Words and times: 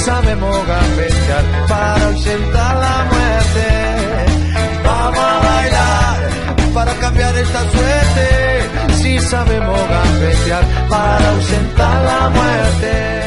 Sabemos 0.00 0.66
gambetear 0.66 1.44
para 1.68 2.06
ausentar 2.06 2.76
la 2.76 3.04
muerte. 3.12 3.68
Vamos 4.84 5.18
a 5.18 5.40
bailar 5.40 6.30
para 6.74 6.94
cambiar 6.94 7.36
esta 7.36 7.70
suerte. 7.70 8.28
Si 8.94 9.18
sabemos 9.18 9.78
gambetear 9.88 10.64
para 10.88 11.30
ausentar 11.30 12.04
la 12.04 12.30
muerte. 12.30 13.20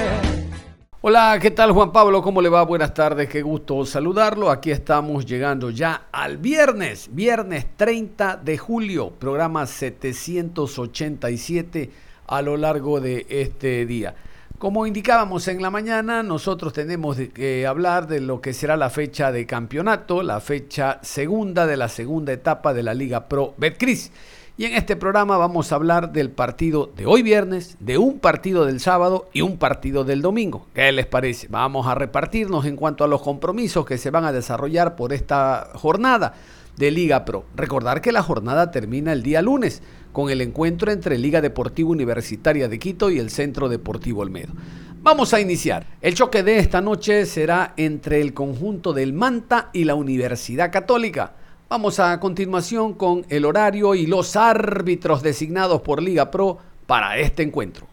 Hola, 1.01 1.37
¿qué 1.41 1.51
tal 1.51 1.73
Juan 1.73 1.91
Pablo? 1.91 2.21
¿Cómo 2.21 2.41
le 2.41 2.47
va? 2.49 2.63
Buenas 2.63 2.93
tardes, 2.93 3.27
qué 3.27 3.41
gusto 3.41 3.85
saludarlo. 3.85 4.49
Aquí 4.49 4.71
estamos 4.71 5.25
llegando 5.25 5.69
ya 5.69 6.03
al 6.11 6.37
viernes, 6.37 7.09
viernes 7.11 7.67
30 7.75 8.37
de 8.37 8.57
julio, 8.57 9.09
programa 9.11 9.67
787 9.67 11.91
a 12.25 12.41
lo 12.41 12.55
largo 12.55 13.01
de 13.01 13.25
este 13.29 13.85
día. 13.85 14.15
Como 14.57 14.87
indicábamos 14.87 15.47
en 15.49 15.61
la 15.61 15.69
mañana, 15.69 16.23
nosotros 16.23 16.71
tenemos 16.71 17.17
que 17.33 17.67
hablar 17.67 18.07
de 18.07 18.21
lo 18.21 18.39
que 18.39 18.53
será 18.53 18.77
la 18.77 18.89
fecha 18.89 19.31
de 19.31 19.45
campeonato, 19.45 20.23
la 20.23 20.39
fecha 20.39 20.99
segunda 21.01 21.67
de 21.67 21.75
la 21.75 21.89
segunda 21.89 22.31
etapa 22.31 22.73
de 22.73 22.83
la 22.83 22.93
Liga 22.93 23.27
Pro 23.27 23.53
Betcris. 23.57 24.11
Y 24.55 24.65
en 24.65 24.75
este 24.75 24.95
programa 24.95 25.35
vamos 25.37 25.71
a 25.71 25.75
hablar 25.75 26.13
del 26.13 26.29
partido 26.29 26.91
de 26.95 27.05
hoy 27.05 27.23
viernes, 27.23 27.75
de 27.79 27.97
un 27.97 28.19
partido 28.19 28.65
del 28.65 28.79
sábado 28.79 29.27
y 29.33 29.41
un 29.41 29.57
partido 29.57 30.03
del 30.03 30.21
domingo. 30.21 30.67
¿Qué 30.75 30.91
les 30.91 31.07
parece? 31.07 31.47
Vamos 31.49 31.87
a 31.87 31.95
repartirnos 31.95 32.65
en 32.65 32.75
cuanto 32.75 33.03
a 33.03 33.07
los 33.07 33.21
compromisos 33.21 33.85
que 33.85 33.97
se 33.97 34.11
van 34.11 34.25
a 34.25 34.31
desarrollar 34.31 34.95
por 34.95 35.11
esta 35.11 35.71
jornada 35.73 36.35
de 36.77 36.91
Liga 36.91 37.25
Pro. 37.25 37.45
Recordar 37.55 38.01
que 38.01 38.11
la 38.11 38.23
jornada 38.23 38.71
termina 38.71 39.13
el 39.13 39.23
día 39.23 39.41
lunes 39.41 39.81
con 40.11 40.29
el 40.29 40.41
encuentro 40.41 40.91
entre 40.91 41.17
Liga 41.17 41.41
Deportiva 41.41 41.89
Universitaria 41.89 42.67
de 42.67 42.79
Quito 42.79 43.09
y 43.09 43.19
el 43.19 43.29
Centro 43.29 43.69
Deportivo 43.69 44.21
Olmedo. 44.21 44.53
Vamos 45.01 45.33
a 45.33 45.41
iniciar. 45.41 45.85
El 46.01 46.13
choque 46.13 46.43
de 46.43 46.59
esta 46.59 46.79
noche 46.79 47.25
será 47.25 47.73
entre 47.77 48.21
el 48.21 48.33
conjunto 48.33 48.93
del 48.93 49.11
Manta 49.11 49.69
y 49.73 49.83
la 49.83 49.95
Universidad 49.95 50.71
Católica. 50.71 51.33
Vamos 51.67 51.99
a 51.99 52.19
continuación 52.19 52.93
con 52.93 53.25
el 53.29 53.45
horario 53.45 53.95
y 53.95 54.05
los 54.05 54.35
árbitros 54.35 55.23
designados 55.23 55.81
por 55.81 56.01
Liga 56.01 56.31
Pro 56.31 56.59
para 56.85 57.17
este 57.17 57.43
encuentro. 57.43 57.87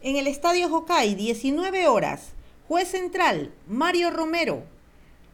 En 0.00 0.16
el 0.16 0.26
Estadio 0.26 0.74
Hokai, 0.74 1.14
19 1.14 1.88
horas. 1.88 2.32
Juez 2.68 2.88
central, 2.88 3.50
Mario 3.68 4.10
Romero. 4.10 4.62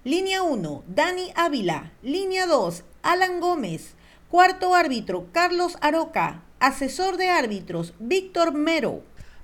Línea 0.06 0.44
1, 0.44 0.84
Dani 0.86 1.32
Ávila. 1.34 1.90
Línea 2.00 2.46
2, 2.46 2.84
Alan 3.02 3.40
Gómez. 3.40 3.96
Cuarto 4.30 4.72
árbitro, 4.76 5.26
Carlos 5.32 5.76
Aroca. 5.80 6.44
Asesor 6.60 7.16
de 7.16 7.28
árbitros, 7.28 7.92
Víctor 7.98 8.54
Mero. 8.54 9.00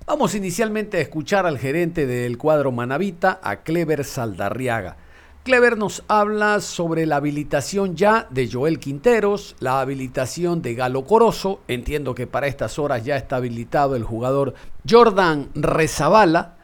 Vamos 0.07 0.35
inicialmente 0.35 0.95
a 0.95 1.01
escuchar 1.01 1.45
al 1.45 1.59
gerente 1.59 2.05
del 2.05 2.37
cuadro 2.37 2.71
Manavita, 2.71 3.41
a 3.43 3.57
Clever 3.63 4.05
Saldarriaga. 4.05 4.95
Clever 5.43 5.77
nos 5.77 6.05
habla 6.07 6.61
sobre 6.61 7.05
la 7.07 7.17
habilitación 7.17 7.97
ya 7.97 8.27
de 8.29 8.49
Joel 8.49 8.79
Quinteros, 8.79 9.57
la 9.59 9.81
habilitación 9.81 10.61
de 10.61 10.75
Galo 10.75 11.03
Corozo, 11.03 11.59
entiendo 11.67 12.15
que 12.15 12.25
para 12.25 12.47
estas 12.47 12.79
horas 12.79 13.03
ya 13.03 13.17
está 13.17 13.35
habilitado 13.35 13.97
el 13.97 14.05
jugador 14.05 14.53
Jordan 14.89 15.49
Rezabala, 15.55 16.55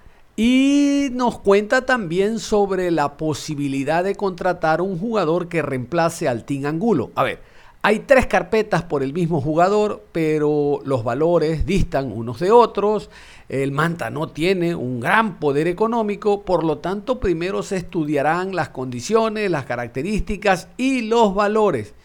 y 0.42 1.10
nos 1.12 1.38
cuenta 1.38 1.86
también 1.86 2.40
sobre 2.40 2.92
la 2.92 3.18
posibilidad 3.18 4.06
de 4.06 4.16
contratar 4.16 4.80
un 4.80 4.98
jugador 4.98 5.50
que 5.50 5.62
reemplace 5.62 6.30
al 6.30 6.46
Team 6.46 6.66
Angulo. 6.66 7.12
A 7.16 7.24
ver, 7.24 7.42
hay 7.82 8.00
tres 8.00 8.26
carpetas 8.26 8.84
por 8.84 9.04
el 9.04 9.12
mismo 9.12 9.42
jugador, 9.42 10.02
pero 10.14 10.80
los 10.86 11.04
valores 11.04 11.66
distan 11.66 12.14
unos 12.14 12.40
de 12.40 12.52
otros. 12.52 13.10
El 13.50 13.74
Manta 13.74 14.12
no 14.12 14.30
tiene 14.30 14.76
un 14.76 15.02
gran 15.02 15.42
poder 15.42 15.68
económico, 15.68 16.44
por 16.46 16.64
lo 16.64 16.78
tanto 16.78 17.20
primero 17.20 17.62
se 17.62 17.76
estudiarán 17.76 18.56
las 18.56 18.70
condiciones, 18.70 19.52
las 19.52 19.66
características 19.66 20.70
y 20.78 21.02
los 21.02 21.36
valores. 21.36 21.96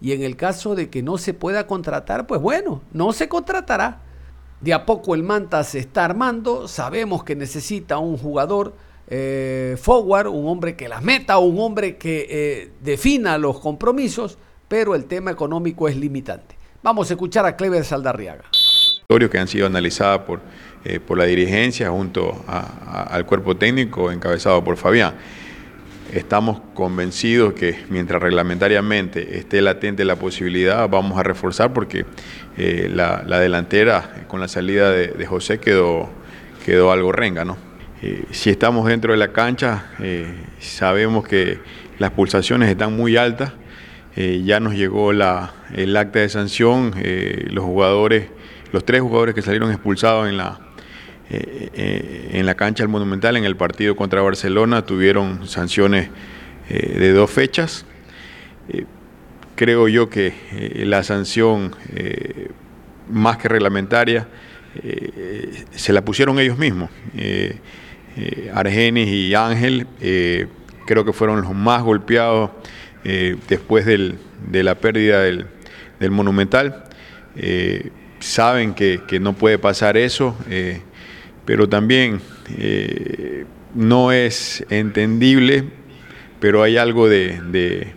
Y 0.00 0.10
en 0.10 0.22
el 0.22 0.34
caso 0.34 0.74
de 0.74 0.90
que 0.90 1.04
no 1.04 1.16
se 1.16 1.32
pueda 1.32 1.68
contratar, 1.68 2.26
pues 2.26 2.40
bueno, 2.40 2.82
no 2.92 3.12
se 3.12 3.28
contratará. 3.28 4.00
De 4.60 4.72
a 4.72 4.86
poco 4.86 5.14
el 5.14 5.22
Manta 5.22 5.62
se 5.64 5.78
está 5.78 6.04
armando, 6.04 6.68
sabemos 6.68 7.24
que 7.24 7.36
necesita 7.36 7.98
un 7.98 8.16
jugador 8.16 8.74
eh, 9.08 9.76
forward, 9.80 10.28
un 10.28 10.48
hombre 10.48 10.76
que 10.76 10.88
las 10.88 11.02
meta, 11.02 11.38
un 11.38 11.58
hombre 11.60 11.96
que 11.96 12.26
eh, 12.30 12.70
defina 12.80 13.36
los 13.36 13.60
compromisos 13.60 14.38
pero 14.68 14.94
el 14.94 15.04
tema 15.04 15.30
económico 15.30 15.88
es 15.88 15.96
limitante. 15.96 16.56
Vamos 16.82 17.10
a 17.10 17.14
escuchar 17.14 17.46
a 17.46 17.56
Clever 17.56 17.84
Saldarriaga. 17.84 18.44
Que 19.06 19.38
han 19.38 19.46
sido 19.46 19.66
analizadas 19.66 20.20
por, 20.20 20.40
eh, 20.84 20.98
por 20.98 21.16
la 21.16 21.24
dirigencia 21.24 21.90
junto 21.90 22.44
al 22.48 23.24
cuerpo 23.26 23.56
técnico 23.56 24.10
encabezado 24.10 24.64
por 24.64 24.76
Fabián. 24.76 25.14
Estamos 26.12 26.60
convencidos 26.74 27.54
que 27.54 27.84
mientras 27.88 28.22
reglamentariamente 28.22 29.38
esté 29.38 29.62
latente 29.62 30.04
la 30.04 30.16
posibilidad, 30.16 30.88
vamos 30.88 31.18
a 31.18 31.22
reforzar 31.22 31.72
porque 31.72 32.06
eh, 32.56 32.90
la, 32.92 33.22
delantera 33.40 34.14
eh, 34.16 34.22
con 34.28 34.40
la 34.40 34.48
salida 34.48 34.90
de, 34.90 35.26
José 35.26 35.58
quedó, 35.58 36.10
quedó 36.64 36.92
algo 36.92 37.12
renga. 37.12 37.44
¿no? 37.44 37.56
si 38.32 38.50
estamos 38.50 38.86
dentro 38.86 39.12
de 39.12 39.18
la 39.18 39.32
cancha, 39.32 39.86
sabemos 40.58 41.26
que 41.26 41.58
las 41.98 42.10
pulsaciones 42.10 42.68
están 42.68 42.94
muy 42.94 43.16
altas 43.16 43.52
eh, 44.16 44.42
ya 44.44 44.60
nos 44.60 44.74
llegó 44.74 45.12
la, 45.12 45.54
el 45.74 45.96
acta 45.96 46.20
de 46.20 46.28
sanción, 46.28 46.94
eh, 46.98 47.48
los 47.50 47.64
jugadores, 47.64 48.28
los 48.72 48.84
tres 48.84 49.00
jugadores 49.00 49.34
que 49.34 49.42
salieron 49.42 49.72
expulsados 49.72 50.28
en 50.28 50.36
la, 50.36 50.60
eh, 51.30 52.30
en 52.32 52.46
la 52.46 52.54
cancha 52.54 52.82
del 52.82 52.90
Monumental 52.90 53.36
en 53.36 53.44
el 53.44 53.56
partido 53.56 53.96
contra 53.96 54.22
Barcelona 54.22 54.82
tuvieron 54.82 55.46
sanciones 55.46 56.10
de 56.68 57.12
dos 57.12 57.30
fechas. 57.30 57.84
creo 59.54 59.86
yo 59.88 60.08
que 60.08 60.32
la 60.86 61.02
sanción 61.02 61.76
más 63.10 63.36
que 63.36 63.48
reglamentaria 63.48 64.26
se 65.72 65.92
la 65.92 66.02
pusieron 66.02 66.38
ellos 66.38 66.56
mismos. 66.56 66.88
Argenis 68.54 69.08
y 69.08 69.34
Ángel 69.34 69.86
creo 70.86 71.04
que 71.04 71.12
fueron 71.12 71.42
los 71.42 71.54
más 71.54 71.82
golpeados 71.82 72.50
eh, 73.04 73.36
después 73.48 73.84
del, 73.84 74.18
de 74.50 74.62
la 74.62 74.76
pérdida 74.76 75.20
del, 75.22 75.46
Monumental. 76.10 76.84
Eh, 77.34 77.90
saben 78.20 78.74
que, 78.74 79.00
no 79.20 79.32
puede 79.32 79.58
pasar 79.58 79.96
eso, 79.96 80.36
eh, 80.50 80.82
pero 81.44 81.68
también 81.68 82.20
no 83.74 84.12
es 84.12 84.64
entendible, 84.70 85.64
pero 86.40 86.62
hay 86.62 86.76
algo 86.76 87.08
de, 87.08 87.92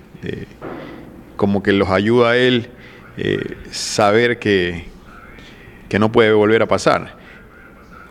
como 1.36 1.64
que 1.64 1.74
los 1.74 1.90
ayuda 1.90 2.32
a 2.32 2.38
él 2.38 2.70
saber 3.72 4.40
que, 4.40 4.86
que 5.90 6.00
no 6.00 6.12
puede 6.12 6.32
volver 6.34 6.62
a 6.62 6.68
pasar. 6.68 7.18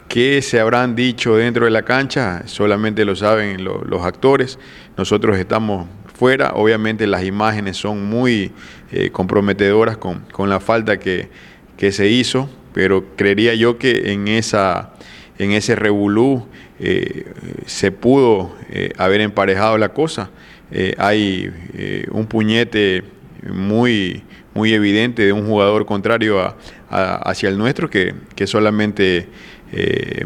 ¿Qué 0.09 0.41
se 0.41 0.61
habrán 0.61 0.95
dicho 0.95 1.37
dentro 1.37 1.65
de 1.65 1.71
la 1.71 1.83
cancha? 1.83 2.47
Solamente 2.47 3.05
lo 3.05 3.17
saben 3.17 3.65
los 3.65 4.03
actores. 4.05 4.59
Nosotros 4.97 5.37
estamos 5.37 5.89
fuera. 6.15 6.53
Obviamente 6.55 7.07
las 7.07 7.25
imágenes 7.25 7.77
son 7.77 8.07
muy 8.07 8.53
eh, 8.93 9.11
comprometedoras 9.11 9.97
con, 9.97 10.49
la 10.49 10.61
falta 10.61 10.99
que, 10.99 11.29
se 11.91 12.09
hizo, 12.09 12.49
pero 12.73 13.05
creería 13.17 13.55
yo 13.55 13.79
que 13.79 14.13
en, 14.13 14.29
esa, 14.29 14.95
en 15.39 15.53
ese 15.53 15.77
revolú 15.77 16.47
eh, 16.79 17.33
se 17.67 17.93
pudo 17.93 18.57
eh, 18.71 18.93
haber 18.99 19.21
emparejado 19.21 19.79
la 19.79 19.91
cosa. 19.91 20.31
hay 20.99 21.53
un 22.11 22.27
puñete 22.27 23.05
muy, 23.49 24.25
muy 24.55 24.73
evidente 24.73 25.25
de 25.25 25.33
un 25.33 25.47
jugador 25.47 25.87
contrario 25.87 26.55
hacia 26.91 27.49
el 27.49 27.57
nuestro 27.57 27.89
que, 27.89 28.15
solamente 28.47 29.29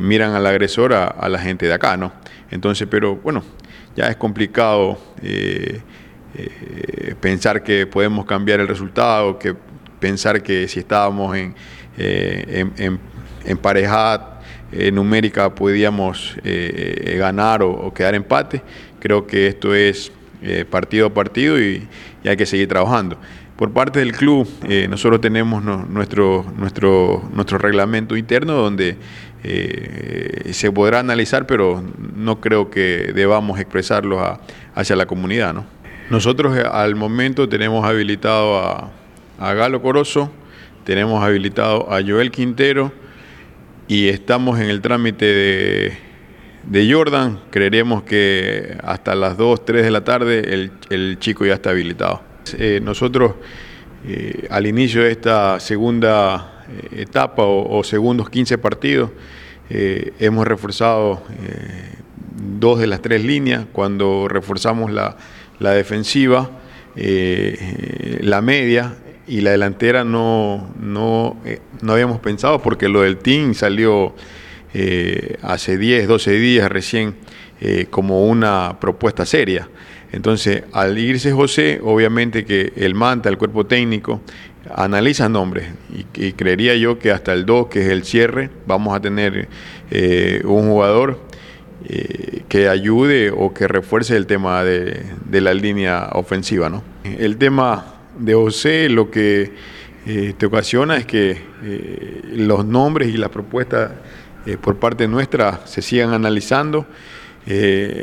miran 0.01 0.33
al 0.33 0.47
agresor 0.47 0.95
a, 0.95 1.29
la 1.29 1.39
gente 1.39 1.67
de 1.67 1.75
acá, 1.75 1.97
¿no? 1.97 2.13
Entonces, 2.51 2.89
pero 2.91 3.17
bueno, 3.17 3.43
ya 3.97 4.09
es 4.09 4.17
complicado 4.17 4.99
eh, 5.23 5.81
eh, 6.43 7.15
pensar 7.21 7.63
que 7.63 7.87
podemos 7.87 8.25
cambiar 8.25 8.61
el 8.61 8.69
resultado, 8.69 9.39
que 9.39 9.55
pensar 9.99 10.43
que 10.43 10.69
si 10.69 10.79
estábamos 10.79 11.37
en, 11.37 11.55
eh, 11.99 12.99
en, 13.45 13.59
parejada 14.71 14.91
numérica 14.93 15.55
podíamos 15.55 16.37
ganar 17.17 17.63
o, 17.63 17.93
quedar 17.93 18.15
empate. 18.15 18.63
Creo 18.99 19.27
que 19.27 19.49
esto 19.49 19.75
es 19.75 20.13
partido 20.71 21.07
a 21.07 21.15
partido 21.15 21.61
y, 21.61 21.87
hay 22.25 22.37
que 22.37 22.47
seguir 22.47 22.69
trabajando. 22.69 23.17
Por 23.57 23.73
parte 23.73 23.99
del 23.99 24.13
club, 24.13 24.49
nosotros 24.89 25.21
tenemos 25.21 25.63
nuestro, 25.63 26.45
nuestro, 26.57 27.29
nuestro 27.35 27.59
reglamento 27.59 28.17
interno 28.17 28.55
donde 28.55 28.97
se 29.43 30.73
podrá 30.73 31.01
analizar, 31.01 31.47
pero 31.47 31.83
no 32.15 32.41
creo 32.41 32.71
que 32.71 33.13
debamos 33.15 33.59
expresarlo 33.59 34.39
hacia 34.75 34.97
la 34.97 35.07
comunidad. 35.07 35.55
¿no? 35.55 35.65
Nosotros 36.11 36.59
eh, 36.59 36.65
al 36.69 36.97
momento 36.97 37.49
tenemos 37.49 37.85
habilitado 37.85 38.59
a, 38.59 38.91
Galo 39.55 39.81
Corozo, 39.81 40.31
tenemos 40.85 41.23
habilitado 41.23 41.91
a 41.91 42.03
Joel 42.03 42.33
Quintero 42.33 42.93
y 43.91 44.09
estamos 44.09 44.61
en 44.61 44.71
el 44.71 44.81
trámite 44.83 45.93
de, 46.63 46.93
Jordan. 46.93 47.41
Creeremos 47.51 48.05
que 48.05 48.79
hasta 48.85 49.17
las 49.17 49.37
2, 49.37 49.65
3 49.65 49.83
de 49.83 49.91
la 49.91 50.05
tarde 50.05 50.71
el, 50.91 51.19
chico 51.19 51.45
ya 51.45 51.55
está 51.55 51.71
habilitado. 51.71 52.23
Eh, 52.57 52.79
nosotros 52.81 53.35
eh, 54.07 54.47
al 54.49 54.69
inicio 54.69 55.03
de 55.03 55.11
esta 55.11 55.59
segunda 55.59 56.65
etapa 56.93 57.43
o, 57.43 57.83
segundos 57.83 58.31
15 58.31 58.59
partidos 58.59 59.11
hemos 59.69 60.47
reforzado 60.47 61.25
dos 62.59 62.79
de 62.79 62.87
las 62.87 63.03
tres 63.03 63.25
líneas. 63.25 63.67
Cuando 63.73 64.29
reforzamos 64.29 64.93
la 64.93 65.73
defensiva, 65.73 66.49
eh, 66.95 68.19
la 68.23 68.41
media 68.41 68.95
y 69.31 69.41
la 69.41 69.53
delantera 69.53 70.05
no, 70.05 70.75
no, 70.81 71.37
eh, 71.45 71.61
no, 71.83 71.93
habíamos 71.93 72.19
pensado 72.21 72.61
porque 72.61 72.89
lo 72.89 73.03
del 73.03 73.19
team 73.19 73.55
salió 73.55 74.15
eh, 74.75 75.37
hace 75.43 75.79
10, 75.79 76.09
12 76.09 76.33
días 76.33 76.71
recién 76.71 77.15
como 77.91 78.25
una 78.27 78.79
propuesta 78.81 79.27
seria. 79.27 79.69
Entonces, 80.13 80.63
al 80.73 80.97
irse 80.97 81.31
José, 81.31 81.79
obviamente 81.85 82.47
que 82.47 82.73
el 82.75 82.95
manta, 82.95 83.29
el 83.29 83.37
cuerpo 83.37 83.67
técnico, 83.67 84.23
analiza 84.75 85.29
nombres 85.29 85.67
y, 85.95 86.33
creería 86.33 86.75
yo 86.77 86.99
que 86.99 87.11
hasta 87.11 87.35
el 87.35 87.45
2, 87.45 87.67
que 87.67 87.83
es 87.83 87.89
el 87.89 88.05
cierre, 88.05 88.49
vamos 88.67 88.97
a 88.97 89.01
tener 89.01 89.47
un 90.45 90.71
jugador 90.71 91.19
eh, 91.89 92.43
que 92.49 92.69
ayude 92.69 93.31
o 93.31 93.55
que 93.55 93.67
refuerce 93.67 94.15
el 94.15 94.27
tema 94.27 94.63
de, 94.65 95.03
la 95.31 95.55
línea 95.55 96.11
ofensiva. 96.13 96.69
¿no? 96.69 96.85
El 97.05 97.39
tema 97.39 98.00
de 98.19 98.35
José 98.35 98.89
lo 98.89 99.11
que 99.11 99.53
eh, 100.07 100.35
te 100.37 100.47
ocasiona 100.47 100.97
es 100.97 101.07
que 101.07 101.41
eh, 101.63 102.23
los 102.35 102.65
nombres 102.65 103.09
y 103.09 103.17
las 103.17 103.31
propuestas 103.31 103.93
por 104.63 104.77
parte 104.77 105.07
nuestra 105.07 105.61
se 105.67 105.83
sigan 105.83 106.15
analizando. 106.15 106.87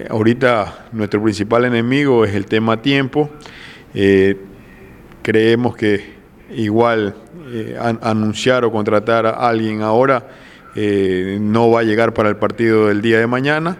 ahorita 0.09 0.88
nuestro 0.92 1.21
principal 1.21 1.65
enemigo 1.65 2.25
es 2.25 2.36
el 2.36 2.45
tema 2.45 2.80
tiempo. 2.80 3.31
creemos 5.24 5.75
que 5.75 6.13
igual 6.56 7.15
anunciar 8.01 8.65
o 8.65 8.71
contratar 8.71 9.25
a 9.25 9.31
alguien 9.31 9.81
ahora 9.81 10.27
eh, 10.80 11.39
no 11.42 11.71
va 11.71 11.80
a 11.80 11.83
llegar 11.83 12.13
para 12.13 12.30
el 12.30 12.36
partido 12.36 12.89
del 12.89 13.01
día 13.01 13.18
de 13.18 13.25
mañana. 13.25 13.77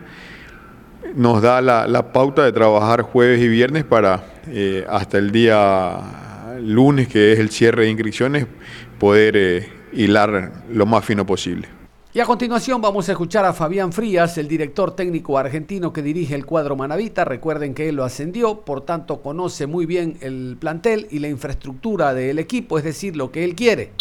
Nos 1.14 1.44
da 1.44 1.62
la, 1.62 2.12
pauta 2.12 2.44
de 2.44 2.52
trabajar 2.52 3.04
jueves 3.04 3.40
y 3.40 3.48
viernes 3.48 3.84
para 3.84 4.24
eh, 4.50 4.86
hasta 4.90 5.18
el 5.18 5.32
día 5.32 6.58
lunes, 6.62 7.08
que 7.08 7.34
es 7.34 7.40
el 7.40 7.50
cierre 7.50 7.84
de 7.84 7.90
inscripciones, 7.90 8.48
poder 9.00 9.36
eh, 9.38 9.70
hilar 9.94 10.64
lo 10.72 10.86
más 10.86 11.06
fino 11.06 11.26
posible. 11.26 11.68
Y 12.14 12.20
a 12.20 12.26
continuación 12.26 12.82
vamos 12.82 13.10
a 13.10 13.12
escuchar 13.12 13.46
a 13.46 13.54
Fabián 13.54 13.94
Frías, 13.94 14.38
el 14.38 14.48
director 14.48 14.96
técnico 14.96 15.38
argentino 15.38 15.94
que 15.94 16.02
dirige 16.02 16.34
el 16.34 16.46
cuadro 16.46 16.76
Manavita. 16.76 17.26
Recuerden 17.26 17.74
que 17.74 17.90
él 17.90 17.96
lo 17.96 18.04
ascendió, 18.04 18.62
por 18.62 18.82
tanto 18.82 19.22
conoce 19.22 19.68
muy 19.68 19.86
bien 19.86 20.18
el 20.22 20.58
plantel 20.60 21.08
y 21.12 21.20
la 21.20 21.28
infraestructura 21.28 22.14
del 22.14 22.40
equipo, 22.40 22.78
es 22.78 22.84
decir, 22.84 23.16
lo 23.16 23.32
que 23.32 23.44
él 23.44 23.54
quiere 23.54 23.92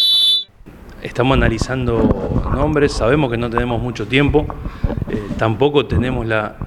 estamos 1.01 1.37
analizando 1.37 2.41
nombres, 2.51 2.91
sabemos 2.91 3.31
que 3.31 3.37
no 3.37 3.49
tenemos 3.49 3.81
mucho 3.81 4.07
tiempo, 4.07 4.45
eh, 5.09 5.21
tampoco 5.37 5.85
tenemos 5.85 6.25
la, 6.25 6.57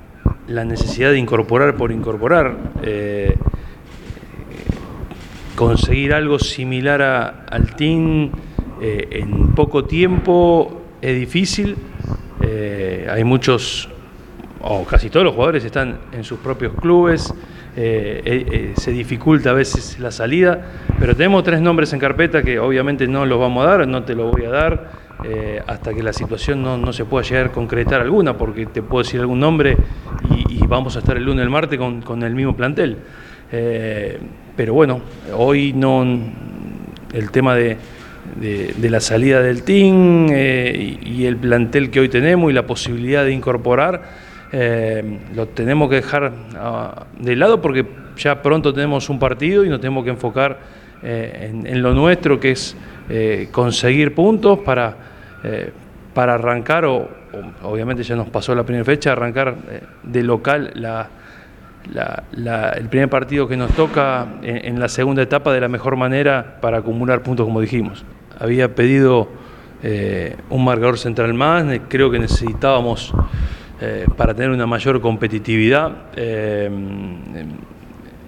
necesidad 0.49 1.11
de 1.11 1.19
incorporar 1.19 1.77
por 1.77 1.93
incorporar. 1.93 2.57
Eh, 2.83 3.37
conseguir 5.61 6.15
algo 6.15 6.39
similar 6.39 7.03
al 7.49 7.77
team 7.77 8.31
eh, 8.81 9.09
en 9.11 9.55
poco 9.55 9.85
tiempo 9.85 10.81
es 11.03 11.15
difícil. 11.15 11.77
hay 13.09 13.25
muchos, 13.25 13.89
o 14.63 14.85
casi 14.85 15.11
todos 15.11 15.25
los 15.25 15.35
jugadores 15.35 15.65
están 15.65 15.99
en 16.13 16.25
sus 16.25 16.39
propios 16.39 16.73
clubes. 16.81 17.35
Eh, 17.77 18.21
eh, 18.25 18.47
eh, 18.51 18.73
se 18.77 18.91
dificulta 18.91 19.51
a 19.51 19.53
veces 19.53 20.01
la 20.01 20.11
salida, 20.11 20.61
pero 20.99 21.15
tenemos 21.15 21.45
tres 21.45 21.61
nombres 21.61 21.93
en 21.93 22.01
carpeta 22.01 22.43
que 22.43 22.59
obviamente 22.59 23.07
no 23.07 23.25
los 23.25 23.39
vamos 23.39 23.65
a 23.65 23.69
dar, 23.69 23.87
no 23.87 24.03
te 24.03 24.17
lo 24.17 24.31
voy 24.31 24.45
a 24.45 24.51
dar 24.51 25.11
hasta 25.67 25.93
que 25.93 26.03
la 26.03 26.15
situación 26.15 26.63
no, 26.63 26.93
se 26.95 27.05
pueda 27.05 27.23
llegar 27.23 27.47
a 27.47 27.53
concretar 27.53 28.01
alguna, 28.01 28.39
porque 28.39 28.65
te 28.65 28.81
puedo 28.81 29.03
decir 29.03 29.21
algún 29.21 29.39
nombre 29.39 29.77
y, 30.49 30.67
vamos 30.67 30.97
a 30.97 31.01
estar 31.01 31.17
el 31.17 31.25
lunes, 31.25 31.43
el 31.43 31.51
martes 31.51 31.79
con, 31.79 32.23
el 32.23 32.35
mismo 32.35 32.57
plantel. 32.57 32.97
Pero 33.51 34.75
bueno, 34.75 35.01
hoy 35.35 35.73
no 35.73 36.03
el 37.13 37.31
tema 37.31 37.55
de, 37.57 37.77
la 38.81 39.01
salida 39.01 39.43
del 39.43 39.63
team 39.65 40.29
y 40.29 41.25
el 41.27 41.37
plantel 41.37 41.91
que 41.91 42.01
hoy 42.01 42.09
tenemos 42.09 42.51
y 42.51 42.55
la 42.55 42.67
posibilidad 42.67 43.25
de 43.25 43.33
incorporar 43.33 44.03
eh, 44.53 45.19
lo 45.35 45.47
tenemos 45.47 45.89
que 45.89 45.97
dejar 45.97 46.33
ah, 46.57 47.07
de 47.19 47.37
lado 47.37 47.61
porque 47.61 47.87
ya 48.17 48.43
pronto 48.43 48.75
tenemos 48.75 49.09
un 49.09 49.19
partido 49.21 49.65
y 49.65 49.69
nos 49.69 49.81
tenemos 49.81 50.03
que 50.03 50.11
enfocar 50.11 50.59
eh, 51.03 51.51
en, 51.65 51.83
lo 51.83 51.95
nuestro, 51.95 52.41
que 52.41 52.53
es 52.53 52.77
eh, 53.09 53.49
conseguir 53.53 54.15
puntos 54.15 54.59
para, 54.59 54.97
para 56.13 56.35
arrancar, 56.35 56.85
o, 56.85 57.09
obviamente 57.63 58.03
ya 58.03 58.17
nos 58.17 58.29
pasó 58.29 58.55
la 58.55 58.65
primera 58.65 58.85
fecha, 58.85 59.13
arrancar 59.13 59.55
de 60.03 60.23
local 60.23 60.73
el 61.93 62.89
primer 62.89 63.09
partido 63.09 63.49
que 63.49 63.57
nos 63.57 63.73
toca 63.73 64.27
en, 64.43 64.79
la 64.79 64.89
segunda 64.89 65.23
etapa 65.23 65.53
de 65.53 65.61
la 65.61 65.69
mejor 65.69 65.97
manera 65.97 66.59
para 66.61 66.79
acumular 66.79 67.23
puntos, 67.23 67.47
como 67.47 67.61
dijimos. 67.61 68.05
Había 68.39 68.75
pedido 68.75 69.29
un 70.51 70.65
marcador 70.65 70.99
central 70.99 71.33
más, 71.35 71.65
creo 71.89 72.11
que 72.11 72.19
necesitábamos 72.19 73.15
eh, 73.83 74.05
para 74.15 74.35
tener 74.35 74.51
una 74.51 74.67
mayor 74.67 75.01
competitividad, 75.01 76.11
eh, 76.15 76.69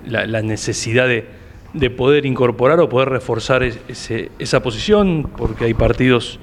la, 0.06 0.40
necesidad 0.40 1.06
de, 1.06 1.90
poder 1.90 2.24
incorporar 2.24 2.80
o 2.80 2.88
poder 2.88 3.10
reforzar 3.10 3.62
esa 3.62 4.62
posición, 4.62 5.30
porque 5.36 5.66
hay 5.66 5.74
partidos 5.74 6.40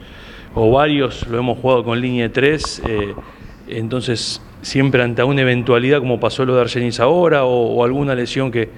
o 0.53 0.69
varios, 0.71 1.25
lo 1.27 1.39
hemos 1.39 1.57
jugado 1.57 1.83
con 1.83 1.99
línea 1.99 2.25
de 2.25 2.29
tres, 2.29 2.83
eh, 2.87 3.15
entonces 3.67 4.43
siempre 4.61 5.03
ante 5.03 5.23
una 5.23 5.41
eventualidad 5.41 5.99
como 5.99 6.19
pasó 6.19 6.45
lo 6.45 6.55
de 6.55 6.61
Argenis 6.61 6.99
ahora 6.99 7.45
o, 7.45 7.83
alguna 7.83 8.15
lesión 8.15 8.51
que, 8.51 8.69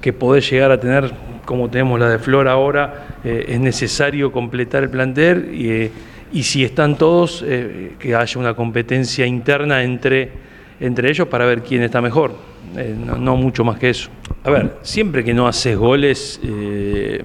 que 0.00 0.12
podés 0.12 0.50
llegar 0.50 0.70
a 0.70 0.80
tener 0.80 1.12
como 1.44 1.70
tenemos 1.70 1.98
la 1.98 2.10
de 2.10 2.18
Flor 2.18 2.46
ahora, 2.46 3.18
es 3.24 3.58
necesario 3.58 4.30
completar 4.30 4.82
el 4.82 4.90
plantel 4.90 5.54
y 5.54 5.90
y 6.32 6.42
si 6.42 6.64
están 6.64 6.98
todos, 6.98 7.42
eh, 7.46 7.92
que 7.98 8.14
haya 8.14 8.40
una 8.40 8.54
competencia 8.54 9.26
interna 9.26 9.82
entre, 9.82 10.30
entre 10.78 11.10
ellos 11.10 11.26
para 11.28 11.46
ver 11.46 11.62
quién 11.62 11.82
está 11.82 12.00
mejor. 12.00 12.32
Eh, 12.76 12.94
no, 13.18 13.36
mucho 13.36 13.64
más 13.64 13.78
que 13.78 13.90
eso. 13.90 14.10
A 14.44 14.50
ver, 14.50 14.76
siempre 14.82 15.24
que 15.24 15.32
no 15.32 15.48
haces 15.48 15.76
goles, 15.76 16.38
eh, 16.42 17.22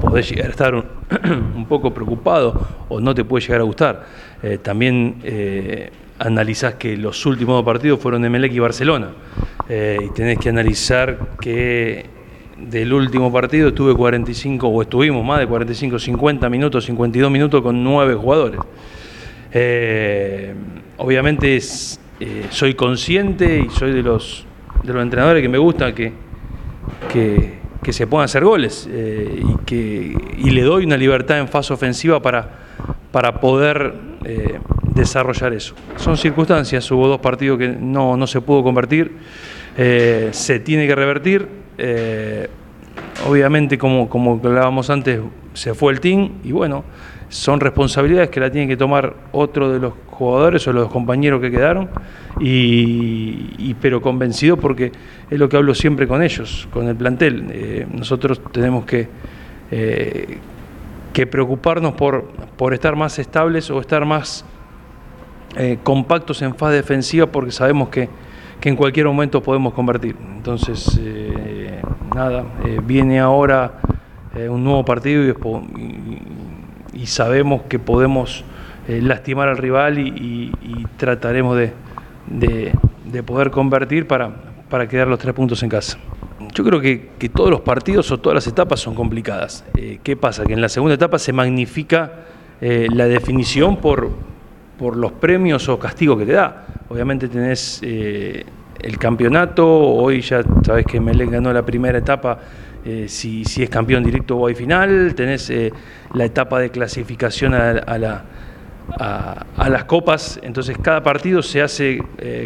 podés 0.00 0.28
llegar 0.28 0.46
a 0.46 0.50
estar 0.50 0.74
un, 0.74 1.66
poco 1.68 1.94
preocupado 1.94 2.84
o 2.88 3.00
no 3.00 3.14
te 3.14 3.24
puede 3.24 3.42
llegar 3.42 3.60
a 3.60 3.64
gustar. 3.64 4.06
también 4.62 5.16
analizás 6.18 6.74
que 6.74 6.96
los 6.96 7.24
últimos 7.26 7.56
dos 7.56 7.64
partidos 7.64 8.00
fueron 8.00 8.24
Emelec 8.24 8.52
y 8.52 8.58
Barcelona. 8.58 9.12
y 9.68 10.12
tenés 10.14 10.38
que 10.38 10.48
analizar 10.48 11.18
que 11.40 12.14
del 12.56 12.92
último 12.92 13.32
partido 13.32 13.68
estuve 13.68 13.94
45, 13.94 14.68
o 14.68 14.82
estuvimos 14.82 15.24
más 15.24 15.40
de 15.40 15.46
45, 15.46 15.98
50 15.98 16.48
minutos, 16.48 16.84
52 16.84 17.30
minutos 17.30 17.62
con 17.62 17.82
nueve 17.82 18.14
jugadores. 18.14 18.60
Eh, 19.52 20.54
obviamente 20.96 21.56
eh, 21.56 22.46
soy 22.50 22.74
consciente 22.74 23.64
y 23.66 23.70
soy 23.70 23.92
de 23.92 24.02
los, 24.02 24.46
de 24.82 24.92
los 24.92 25.02
entrenadores 25.02 25.42
que 25.42 25.48
me 25.48 25.58
gusta 25.58 25.94
que, 25.94 26.12
que, 27.12 27.92
se 27.92 28.06
puedan 28.06 28.24
hacer 28.24 28.42
goles 28.44 28.88
eh, 28.90 29.42
y, 29.42 29.64
que, 29.64 30.16
y 30.38 30.50
le 30.50 30.62
doy 30.62 30.84
una 30.84 30.96
libertad 30.96 31.38
en 31.38 31.48
fase 31.48 31.72
ofensiva 31.72 32.20
para, 32.20 32.50
para 33.12 33.40
poder 33.40 33.94
desarrollar 34.94 35.52
eso. 35.52 35.74
Son 35.96 36.16
circunstancias, 36.16 36.90
hubo 36.90 37.08
dos 37.08 37.20
partidos 37.20 37.58
que 37.58 37.68
no, 37.68 38.16
no 38.16 38.26
se 38.26 38.40
pudo 38.40 38.62
convertir 38.62 39.12
Eh, 39.76 40.28
se 40.30 40.60
tiene 40.60 40.86
que 40.86 40.94
revertir. 40.94 41.48
Eh, 41.78 42.48
obviamente, 43.26 43.76
como, 43.76 44.08
como 44.08 44.40
hablábamos 44.44 44.88
antes, 44.88 45.20
se 45.52 45.74
fue 45.74 45.92
el 45.92 45.98
team 45.98 46.30
y 46.44 46.52
bueno, 46.52 46.84
son 47.28 47.58
responsabilidades 47.58 48.30
que 48.30 48.38
la 48.38 48.50
tienen 48.50 48.68
que 48.68 48.76
tomar 48.76 49.14
otro 49.32 49.72
de 49.72 49.80
los 49.80 49.92
jugadores 50.10 50.66
o 50.68 50.72
los 50.72 50.88
compañeros 50.88 51.40
que 51.40 51.50
quedaron, 51.50 51.88
y, 52.38 53.74
pero 53.80 54.00
convencido 54.00 54.56
porque 54.56 54.92
es 55.28 55.38
lo 55.38 55.48
que 55.48 55.56
hablo 55.56 55.74
siempre 55.74 56.06
con 56.06 56.22
ellos, 56.22 56.68
con 56.72 56.86
el 56.86 56.94
plantel. 56.94 57.46
Eh, 57.50 57.86
nosotros 57.90 58.40
tenemos 58.52 58.84
que, 58.84 59.08
que 61.12 61.26
preocuparnos 61.26 61.94
por, 61.94 62.28
por 62.56 62.74
estar 62.74 62.94
más 62.94 63.18
estables 63.18 63.70
o 63.70 63.80
estar 63.80 64.04
más 64.04 64.44
compactos 65.82 66.42
en 66.42 66.54
fase 66.54 66.74
defensiva 66.74 67.26
porque 67.26 67.52
sabemos 67.52 67.88
que 67.88 68.08
que 68.64 68.70
en 68.70 68.76
cualquier 68.76 69.04
momento 69.04 69.42
podemos 69.42 69.74
convertir. 69.74 70.16
Entonces, 70.36 70.98
eh, 70.98 71.82
nada, 72.14 72.46
eh, 72.64 72.80
viene 72.82 73.20
ahora 73.20 73.74
eh, 74.34 74.48
un 74.48 74.64
nuevo 74.64 74.82
partido 74.86 75.22
y, 76.94 77.06
sabemos 77.06 77.60
que 77.68 77.78
podemos 77.78 78.42
lastimar 78.88 79.48
al 79.48 79.58
rival 79.58 79.98
y, 79.98 80.50
trataremos 80.96 81.58
de, 81.58 82.72
poder 83.26 83.50
convertir 83.50 84.06
para, 84.06 84.30
para 84.70 84.88
quedar 84.88 85.08
los 85.08 85.18
tres 85.18 85.34
puntos 85.34 85.62
en 85.62 85.68
casa. 85.68 85.98
Yo 86.54 86.64
creo 86.64 86.80
que, 86.80 87.10
que, 87.18 87.28
todos 87.28 87.50
los 87.50 87.60
partidos 87.60 88.10
o 88.12 88.18
todas 88.18 88.34
las 88.34 88.46
etapas 88.46 88.80
son 88.80 88.94
complicadas. 88.94 89.62
¿Qué 90.02 90.16
pasa? 90.16 90.44
Que 90.44 90.54
en 90.54 90.62
la 90.62 90.70
segunda 90.70 90.94
etapa 90.94 91.18
se 91.18 91.34
magnifica 91.34 92.12
la 92.62 93.06
definición 93.08 93.76
por, 93.76 94.10
por 94.84 94.98
los 94.98 95.12
premios 95.12 95.66
o 95.70 95.78
castigos 95.78 96.18
que 96.18 96.26
te 96.26 96.32
da. 96.32 96.66
Obviamente 96.90 97.26
tenés 97.28 97.80
eh, 97.82 98.44
el 98.82 98.98
campeonato, 98.98 99.66
hoy 99.66 100.20
ya 100.20 100.42
sabes 100.62 100.84
que 100.84 101.00
Melec 101.00 101.30
ganó 101.30 101.50
la 101.54 101.64
primera 101.64 101.96
etapa, 101.96 102.38
eh, 102.84 103.06
si, 103.08 103.40
es 103.40 103.70
campeón 103.70 104.04
directo 104.04 104.36
o 104.36 104.46
hay 104.46 104.54
final, 104.54 105.14
tenés 105.14 105.48
eh, 105.48 105.72
la 106.12 106.26
etapa 106.26 106.60
de 106.60 106.68
clasificación 106.68 107.54
a, 107.54 107.70
a, 108.98 109.68
las 109.70 109.84
copas, 109.84 110.38
entonces 110.42 110.76
cada 110.76 111.02
partido 111.02 111.40
se 111.40 111.62
hace 111.62 112.02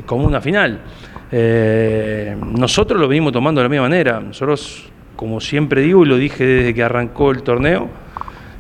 como 0.07 0.25
una 0.25 0.41
final. 0.41 0.79
nosotros 2.57 3.01
lo 3.01 3.09
venimos 3.09 3.33
tomando 3.33 3.61
de 3.61 3.65
la 3.65 3.69
misma 3.69 3.89
manera, 3.89 4.21
nosotros, 4.21 4.93
como 5.17 5.41
siempre 5.41 5.83
digo 5.83 6.05
y 6.05 6.09
lo 6.09 6.17
dije 6.17 6.47
desde 6.47 6.73
que 6.73 6.85
arrancó 6.85 7.33
el 7.33 7.43
torneo, 7.43 7.89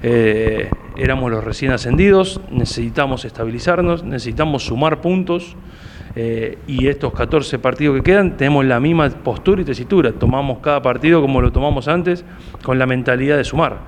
eh, 0.03 0.71
éramos 0.97 1.31
los 1.31 1.45
recién 1.45 1.73
ascendidos, 1.73 2.41
necesitamos 2.51 3.25
estabilizarnos, 3.25 4.05
necesitamos 4.05 4.65
sumar 4.65 5.01
puntos 5.01 5.57
eh, 6.15 6.59
y 6.67 6.87
estos 6.87 7.13
14 7.13 7.59
partidos 7.59 7.97
que 7.97 8.03
quedan 8.03 8.37
tenemos 8.37 8.65
la 8.65 8.81
misma 8.81 9.09
postura 9.11 9.63
y 9.63 9.65
tesitura, 9.65 10.13
tomamos 10.13 10.59
cada 10.59 10.83
partido 10.83 11.21
como 11.21 11.41
lo 11.41 11.51
tomamos 11.51 11.89
antes 11.89 12.25
con 12.63 12.79
la 12.79 12.87
mentalidad 12.87 13.37
de 13.37 13.45
sumar. 13.45 13.79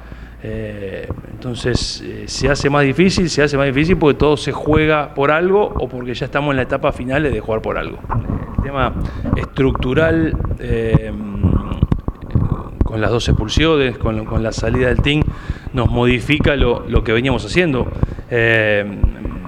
Eh, 0.43 1.07
entonces 1.31 2.03
se 2.25 2.49
hace 2.49 2.71
más 2.71 2.85
difícil, 2.85 3.29
se 3.29 3.43
hace 3.43 3.57
más 3.59 3.67
difícil 3.67 3.97
porque 3.99 4.19
todo 4.19 4.37
se 4.37 4.53
juega 4.53 5.15
por 5.15 5.31
algo 5.31 5.73
o 5.77 5.89
porque 5.89 6.15
ya 6.15 6.25
estamos 6.25 6.51
en 6.53 6.57
la 6.57 6.63
etapa 6.63 6.93
final 6.93 7.23
de 7.23 7.41
jugar 7.41 7.63
por 7.63 7.79
algo. 7.79 7.99
El 8.57 8.63
tema 8.65 8.95
estructural 9.37 10.35
con 12.91 13.01
las 13.01 13.13
dos 13.13 13.29
expulsiones, 13.29 13.97
con, 13.99 14.43
la 14.43 14.51
salida 14.51 14.89
del 14.89 15.01
team, 15.01 15.23
nos 15.73 15.91
modifica 15.91 16.57
lo, 16.57 17.05
que 17.05 17.13
veníamos 17.13 17.45
haciendo. 17.45 17.91
Eh, 18.31 18.85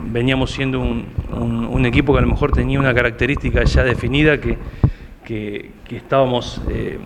veníamos 0.04 0.50
siendo 0.50 0.80
un, 0.80 1.86
equipo 1.86 2.12
que 2.12 2.20
a 2.20 2.22
lo 2.22 2.28
mejor 2.28 2.52
tenía 2.52 2.78
una 2.78 2.94
característica 2.94 3.64
ya 3.64 3.82
definida 3.82 4.38
que, 4.40 4.56
que, 5.24 5.70
estábamos 5.90 6.62
eh, 6.70 6.98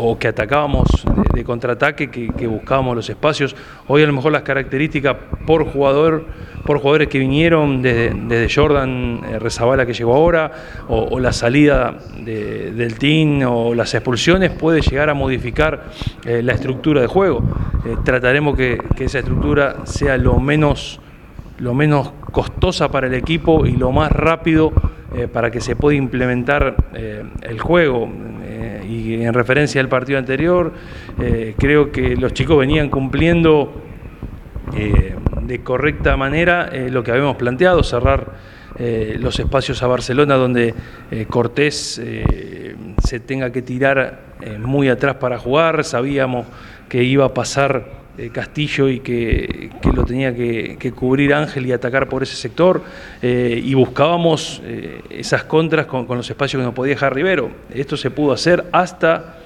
o 0.00 0.16
que 0.16 0.28
atacábamos 0.28 0.86
de, 1.34 1.44
contraataque, 1.44 2.08
que, 2.10 2.46
buscábamos 2.46 2.94
los 2.94 3.10
espacios. 3.10 3.54
Hoy 3.88 4.02
a 4.02 4.06
lo 4.06 4.12
mejor 4.12 4.32
las 4.32 4.42
características 4.42 5.16
por 5.46 5.64
jugador, 5.66 6.26
por 6.64 6.78
jugadores 6.78 7.08
que 7.08 7.18
vinieron 7.18 7.82
desde, 7.82 8.48
Jordan 8.48 9.20
eh, 9.28 9.38
Rezabala 9.38 9.84
que 9.86 9.92
llegó 9.92 10.14
ahora, 10.14 10.52
o, 10.88 11.18
la 11.18 11.32
salida 11.32 11.98
del 12.24 12.98
team 12.98 13.42
o 13.42 13.74
las 13.74 13.92
expulsiones 13.94 14.50
puede 14.50 14.80
llegar 14.82 15.10
a 15.10 15.14
modificar 15.14 15.86
eh, 16.24 16.42
la 16.42 16.52
estructura 16.52 17.00
de 17.00 17.08
juego. 17.08 17.42
Eh, 17.84 17.96
trataremos 18.04 18.56
que, 18.56 18.78
esa 18.98 19.18
estructura 19.18 19.84
sea 19.84 20.16
lo 20.16 20.38
menos, 20.38 21.00
lo 21.58 21.74
menos 21.74 22.12
costosa 22.30 22.88
para 22.88 23.08
el 23.08 23.14
equipo 23.14 23.66
y 23.66 23.72
lo 23.72 23.90
más 23.90 24.12
rápido 24.12 24.72
para 25.32 25.50
que 25.50 25.62
se 25.62 25.74
pueda 25.74 25.96
implementar 25.96 26.76
el 26.92 27.58
juego 27.58 28.06
y 28.88 29.22
en 29.22 29.34
referencia 29.34 29.80
al 29.80 29.88
partido 29.88 30.18
anterior, 30.18 30.72
eh, 31.20 31.54
creo 31.58 31.92
que 31.92 32.16
los 32.16 32.32
chicos 32.32 32.58
venían 32.58 32.88
cumpliendo 32.88 33.72
eh, 34.76 35.14
de 35.42 35.58
correcta 35.60 36.16
manera 36.16 36.70
eh, 36.72 36.88
lo 36.90 37.02
que 37.02 37.10
habíamos 37.10 37.36
planteado, 37.36 37.82
cerrar 37.82 38.58
los 39.18 39.36
espacios 39.40 39.82
a 39.82 39.88
Barcelona 39.88 40.36
donde 40.36 40.72
Cortés 41.28 42.00
se 43.02 43.20
tenga 43.20 43.50
que 43.50 43.60
tirar 43.60 44.20
muy 44.60 44.88
atrás 44.88 45.16
para 45.16 45.36
jugar, 45.36 45.82
sabíamos 45.82 46.46
que 46.88 47.02
iba 47.02 47.24
a 47.24 47.34
pasar 47.34 47.97
Castillo 48.32 48.88
y 48.88 49.00
que, 49.00 49.70
lo 49.94 50.04
tenía 50.04 50.34
que, 50.34 50.92
cubrir 50.94 51.32
Ángel 51.34 51.66
y 51.66 51.72
atacar 51.72 52.08
por 52.08 52.22
ese 52.22 52.34
sector 52.34 52.82
eh, 53.22 53.62
y 53.64 53.74
buscábamos 53.74 54.60
eh, 54.64 55.02
esas 55.10 55.44
contras 55.44 55.86
con, 55.86 56.06
los 56.08 56.28
espacios 56.28 56.60
que 56.60 56.64
nos 56.64 56.74
podía 56.74 56.94
dejar 56.94 57.14
Rivero. 57.14 57.50
Esto 57.72 57.96
se 57.96 58.10
pudo 58.10 58.32
hacer 58.32 58.64
hasta 58.72 59.38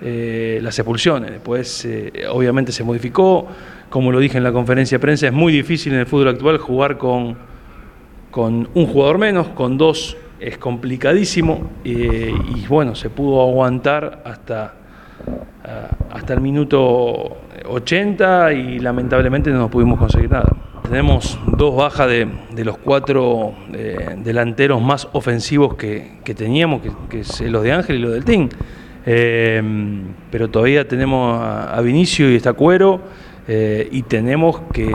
eh, 0.00 0.60
las 0.62 0.78
expulsiones, 0.78 1.30
después 1.32 1.86
obviamente 2.30 2.72
se 2.72 2.84
modificó, 2.84 3.48
como 3.90 4.12
lo 4.12 4.20
dije 4.20 4.38
en 4.38 4.44
la 4.44 4.52
conferencia 4.52 4.98
de 4.98 5.00
prensa, 5.00 5.26
es 5.26 5.32
muy 5.32 5.52
difícil 5.52 5.92
en 5.92 6.00
el 6.00 6.06
fútbol 6.06 6.28
actual 6.28 6.58
jugar 6.58 6.98
con, 6.98 7.36
con 8.30 8.68
un 8.74 8.86
jugador 8.86 9.18
menos, 9.18 9.48
con 9.48 9.76
dos 9.76 10.16
es 10.38 10.56
complicadísimo 10.56 11.70
y 11.84 12.66
bueno, 12.66 12.94
se 12.94 13.10
pudo 13.10 13.42
aguantar 13.42 14.22
hasta 14.24 14.74
hasta 16.10 16.34
el 16.34 16.40
minuto 16.40 17.36
80 17.66 18.52
y 18.52 18.78
lamentablemente 18.78 19.50
no 19.50 19.70
pudimos 19.70 19.98
conseguir 19.98 20.30
nada. 20.30 20.50
Tenemos 20.82 21.38
dos 21.56 21.76
bajas 21.76 22.08
de, 22.08 22.64
los 22.64 22.76
cuatro 22.78 23.54
eh, 23.72 24.16
delanteros 24.18 24.82
más 24.82 25.08
ofensivos 25.12 25.74
que, 25.76 26.18
teníamos, 26.36 26.82
que, 27.08 27.20
es 27.20 27.40
los 27.42 27.62
de 27.62 27.72
Ángel 27.72 27.96
y 27.96 27.98
los 28.00 28.12
del 28.12 28.24
Team. 28.24 28.48
Eh, 29.06 29.62
pero 30.30 30.50
todavía 30.50 30.86
tenemos 30.88 31.40
a, 31.40 31.80
Vinicio 31.80 32.30
y 32.30 32.36
está 32.36 32.52
Cuero 32.54 33.00
eh, 33.46 33.88
y 33.92 34.02
tenemos 34.02 34.62
que, 34.72 34.92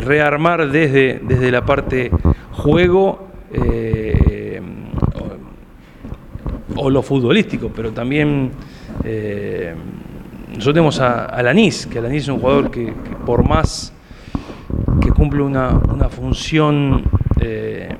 rearmar 0.00 0.70
desde, 0.70 1.20
desde 1.22 1.50
la 1.50 1.64
parte 1.64 2.10
juego 2.52 3.28
o, 6.74 6.90
lo 6.90 7.02
futbolístico, 7.02 7.70
pero 7.74 7.92
también 7.92 8.50
nosotros 10.56 10.74
tenemos 10.74 11.00
a, 11.00 11.26
Alanis, 11.26 11.86
que 11.86 11.98
Alanis 11.98 12.22
es 12.22 12.28
un 12.28 12.40
jugador 12.40 12.70
que, 12.70 12.90
por 13.26 13.46
más 13.46 13.92
que 15.02 15.10
cumple 15.10 15.42
una, 15.42 16.08
función 16.08 17.04
eh, 17.40 17.94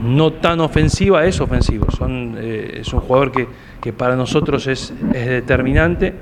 no 0.00 0.32
tan 0.34 0.60
ofensiva, 0.60 1.24
es 1.24 1.40
ofensivo. 1.40 1.86
Eh, 2.38 2.78
es 2.80 2.92
un 2.92 3.00
jugador 3.00 3.32
que, 3.32 3.92
para 3.92 4.14
nosotros 4.14 4.68
es, 4.68 4.94
determinante 5.12 6.14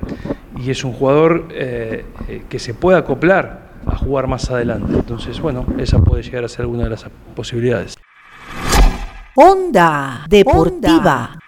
y 0.59 0.71
es 0.71 0.83
un 0.83 0.93
jugador 0.93 1.49
eh, 1.51 2.05
que 2.49 2.59
se 2.59 2.73
puede 2.73 2.97
acoplar 2.97 3.75
a 3.87 3.97
jugar 3.97 4.27
más 4.27 4.51
adelante. 4.51 4.95
Entonces, 4.95 5.41
bueno, 5.41 5.67
esa 5.79 5.99
puede 5.99 6.23
llegar 6.23 6.45
a 6.45 6.49
ser 6.49 6.63
alguna 6.63 6.85
de 6.85 6.91
las 6.91 7.05
posibilidades. 7.35 7.97
Onda 9.35 10.25
Deportiva. 10.27 11.39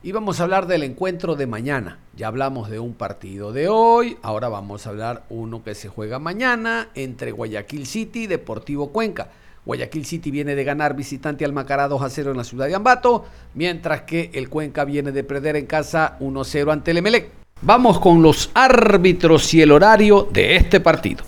Y 0.00 0.12
vamos 0.12 0.38
a 0.38 0.44
hablar 0.44 0.68
del 0.68 0.84
encuentro 0.84 1.34
de 1.34 1.48
mañana. 1.48 1.98
Ya 2.14 2.28
hablamos 2.28 2.70
de 2.70 2.78
un 2.78 2.94
partido 2.94 3.52
de 3.52 3.66
hoy, 3.66 4.16
ahora 4.22 4.48
vamos 4.48 4.86
a 4.86 4.90
hablar 4.90 5.24
uno 5.28 5.64
que 5.64 5.74
se 5.74 5.88
juega 5.88 6.20
mañana 6.20 6.90
entre 6.94 7.32
Guayaquil 7.32 7.84
City 7.84 8.22
y 8.22 8.26
Deportivo 8.28 8.92
Cuenca. 8.92 9.30
Guayaquil 9.66 10.06
City 10.06 10.30
viene 10.30 10.54
de 10.54 10.62
ganar 10.62 10.94
visitante 10.94 11.44
al 11.44 11.52
Macará 11.52 11.88
2 11.88 12.00
a 12.00 12.10
0 12.10 12.30
en 12.30 12.36
la 12.36 12.44
ciudad 12.44 12.68
de 12.68 12.76
Ambato, 12.76 13.24
mientras 13.54 14.02
que 14.02 14.30
el 14.34 14.48
Cuenca 14.48 14.84
viene 14.84 15.10
de 15.10 15.24
perder 15.24 15.56
en 15.56 15.66
casa 15.66 16.16
1 16.20 16.44
0 16.44 16.70
ante 16.70 16.92
el 16.92 16.98
Emelec. 16.98 17.32
Vamos 17.62 17.98
con 17.98 18.22
los 18.22 18.52
árbitros 18.54 19.52
y 19.52 19.62
el 19.62 19.72
horario 19.72 20.28
de 20.30 20.54
este 20.54 20.78
partido. 20.78 21.24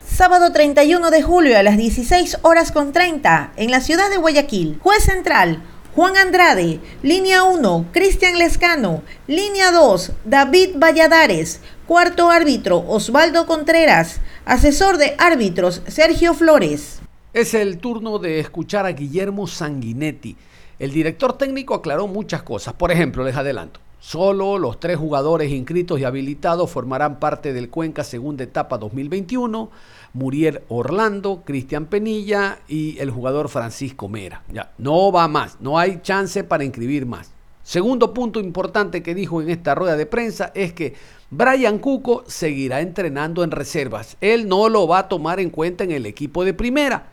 Sábado 0.00 0.52
31 0.52 1.10
de 1.10 1.22
julio 1.22 1.58
a 1.58 1.64
las 1.64 1.76
16 1.76 2.38
horas 2.42 2.70
con 2.70 2.92
30 2.92 3.54
en 3.56 3.72
la 3.72 3.80
ciudad 3.80 4.10
de 4.10 4.18
Guayaquil. 4.18 4.78
Juez 4.80 5.02
central 5.02 5.60
Juan 5.94 6.16
Andrade, 6.16 6.80
línea 7.02 7.44
1, 7.44 7.88
Cristian 7.92 8.38
Lescano, 8.38 9.02
línea 9.26 9.70
2, 9.70 10.12
David 10.24 10.70
Valladares, 10.76 11.60
cuarto 11.86 12.30
árbitro, 12.30 12.82
Osvaldo 12.88 13.44
Contreras, 13.44 14.22
asesor 14.46 14.96
de 14.96 15.14
árbitros, 15.18 15.82
Sergio 15.86 16.32
Flores. 16.32 17.02
Es 17.34 17.52
el 17.52 17.76
turno 17.76 18.18
de 18.18 18.40
escuchar 18.40 18.86
a 18.86 18.92
Guillermo 18.92 19.46
Sanguinetti. 19.46 20.34
El 20.78 20.92
director 20.92 21.36
técnico 21.36 21.74
aclaró 21.74 22.06
muchas 22.06 22.42
cosas. 22.42 22.72
Por 22.72 22.90
ejemplo, 22.90 23.22
les 23.22 23.36
adelanto. 23.36 23.78
Solo 24.00 24.58
los 24.58 24.80
tres 24.80 24.96
jugadores 24.96 25.52
inscritos 25.52 26.00
y 26.00 26.04
habilitados 26.04 26.70
formarán 26.70 27.20
parte 27.20 27.52
del 27.52 27.68
Cuenca 27.68 28.02
segunda 28.02 28.42
etapa 28.42 28.78
2021. 28.78 29.70
Muriel 30.14 30.62
Orlando, 30.68 31.42
Cristian 31.44 31.86
Penilla 31.86 32.58
y 32.68 32.98
el 32.98 33.10
jugador 33.10 33.48
Francisco 33.48 34.08
Mera. 34.08 34.42
Ya, 34.52 34.72
no 34.78 35.10
va 35.10 35.28
más, 35.28 35.58
no 35.60 35.78
hay 35.78 36.00
chance 36.02 36.44
para 36.44 36.64
inscribir 36.64 37.06
más. 37.06 37.30
Segundo 37.62 38.12
punto 38.12 38.40
importante 38.40 39.02
que 39.02 39.14
dijo 39.14 39.40
en 39.40 39.48
esta 39.48 39.74
rueda 39.74 39.96
de 39.96 40.06
prensa 40.06 40.50
es 40.54 40.72
que 40.72 40.94
Brian 41.30 41.78
Cuco 41.78 42.24
seguirá 42.26 42.80
entrenando 42.80 43.44
en 43.44 43.52
reservas. 43.52 44.16
Él 44.20 44.48
no 44.48 44.68
lo 44.68 44.86
va 44.88 44.98
a 44.98 45.08
tomar 45.08 45.40
en 45.40 45.50
cuenta 45.50 45.84
en 45.84 45.92
el 45.92 46.04
equipo 46.04 46.44
de 46.44 46.54
primera. 46.54 47.06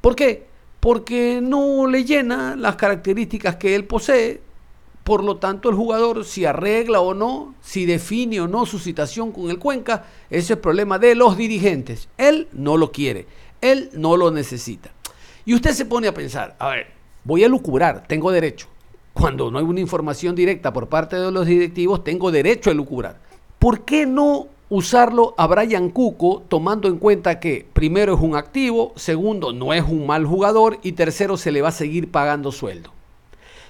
¿Por 0.00 0.14
qué? 0.14 0.46
Porque 0.78 1.40
no 1.42 1.86
le 1.86 2.04
llena 2.04 2.56
las 2.56 2.76
características 2.76 3.56
que 3.56 3.74
él 3.74 3.84
posee 3.84 4.40
por 5.04 5.24
lo 5.24 5.36
tanto, 5.38 5.70
el 5.70 5.74
jugador, 5.74 6.24
si 6.24 6.44
arregla 6.44 7.00
o 7.00 7.14
no, 7.14 7.54
si 7.62 7.86
define 7.86 8.40
o 8.40 8.48
no 8.48 8.66
su 8.66 8.78
situación 8.78 9.32
con 9.32 9.50
el 9.50 9.58
Cuenca, 9.58 10.04
ese 10.28 10.54
es 10.54 10.58
problema 10.58 10.98
de 10.98 11.14
los 11.14 11.36
dirigentes. 11.36 12.08
Él 12.18 12.48
no 12.52 12.76
lo 12.76 12.92
quiere, 12.92 13.26
él 13.60 13.90
no 13.94 14.16
lo 14.16 14.30
necesita. 14.30 14.90
Y 15.44 15.54
usted 15.54 15.72
se 15.72 15.86
pone 15.86 16.06
a 16.06 16.14
pensar, 16.14 16.54
a 16.58 16.68
ver, 16.68 16.88
voy 17.24 17.44
a 17.44 17.48
lucubrar, 17.48 18.06
tengo 18.06 18.30
derecho. 18.30 18.68
Cuando 19.12 19.50
no 19.50 19.58
hay 19.58 19.64
una 19.64 19.80
información 19.80 20.34
directa 20.34 20.72
por 20.72 20.88
parte 20.88 21.16
de 21.16 21.32
los 21.32 21.46
directivos, 21.46 22.04
tengo 22.04 22.30
derecho 22.30 22.70
a 22.70 22.74
lucubrar. 22.74 23.18
¿Por 23.58 23.84
qué 23.84 24.06
no 24.06 24.48
usarlo 24.68 25.34
a 25.36 25.46
Brian 25.46 25.90
Cuco 25.90 26.44
tomando 26.48 26.88
en 26.88 26.98
cuenta 26.98 27.40
que 27.40 27.66
primero 27.72 28.14
es 28.14 28.20
un 28.20 28.36
activo, 28.36 28.92
segundo 28.96 29.52
no 29.52 29.74
es 29.74 29.82
un 29.82 30.06
mal 30.06 30.24
jugador 30.24 30.78
y 30.82 30.92
tercero 30.92 31.36
se 31.36 31.50
le 31.50 31.62
va 31.62 31.68
a 31.68 31.72
seguir 31.72 32.10
pagando 32.10 32.52
sueldo? 32.52 32.92